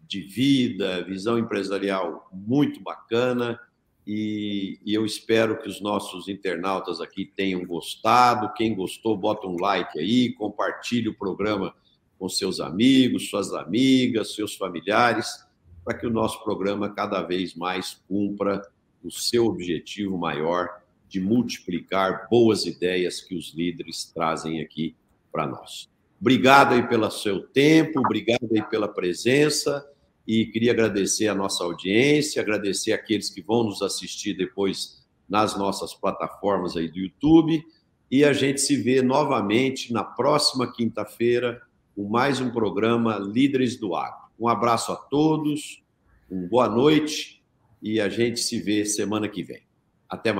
[0.08, 3.60] de vida, visão empresarial muito bacana.
[4.06, 8.54] E, e, eu espero que os nossos internautas aqui tenham gostado.
[8.54, 11.76] Quem gostou, bota um like aí, compartilhe o programa
[12.18, 15.48] com seus amigos, suas amigas, seus familiares
[15.90, 18.62] para que o nosso programa cada vez mais cumpra
[19.04, 24.96] o seu objetivo maior de multiplicar boas ideias que os líderes trazem aqui
[25.32, 25.90] para nós.
[26.22, 29.86] Obrigado aí pelo seu tempo, obrigado aí pela presença
[30.28, 35.94] e queria agradecer a nossa audiência, agradecer aqueles que vão nos assistir depois nas nossas
[35.94, 37.64] plataformas aí do YouTube
[38.12, 41.62] e a gente se vê novamente na próxima quinta-feira
[41.96, 44.30] com mais um programa Líderes do Agro.
[44.40, 45.84] Um abraço a todos,
[46.30, 47.42] uma boa noite
[47.82, 49.62] e a gente se vê semana que vem.
[50.10, 50.38] Até mais.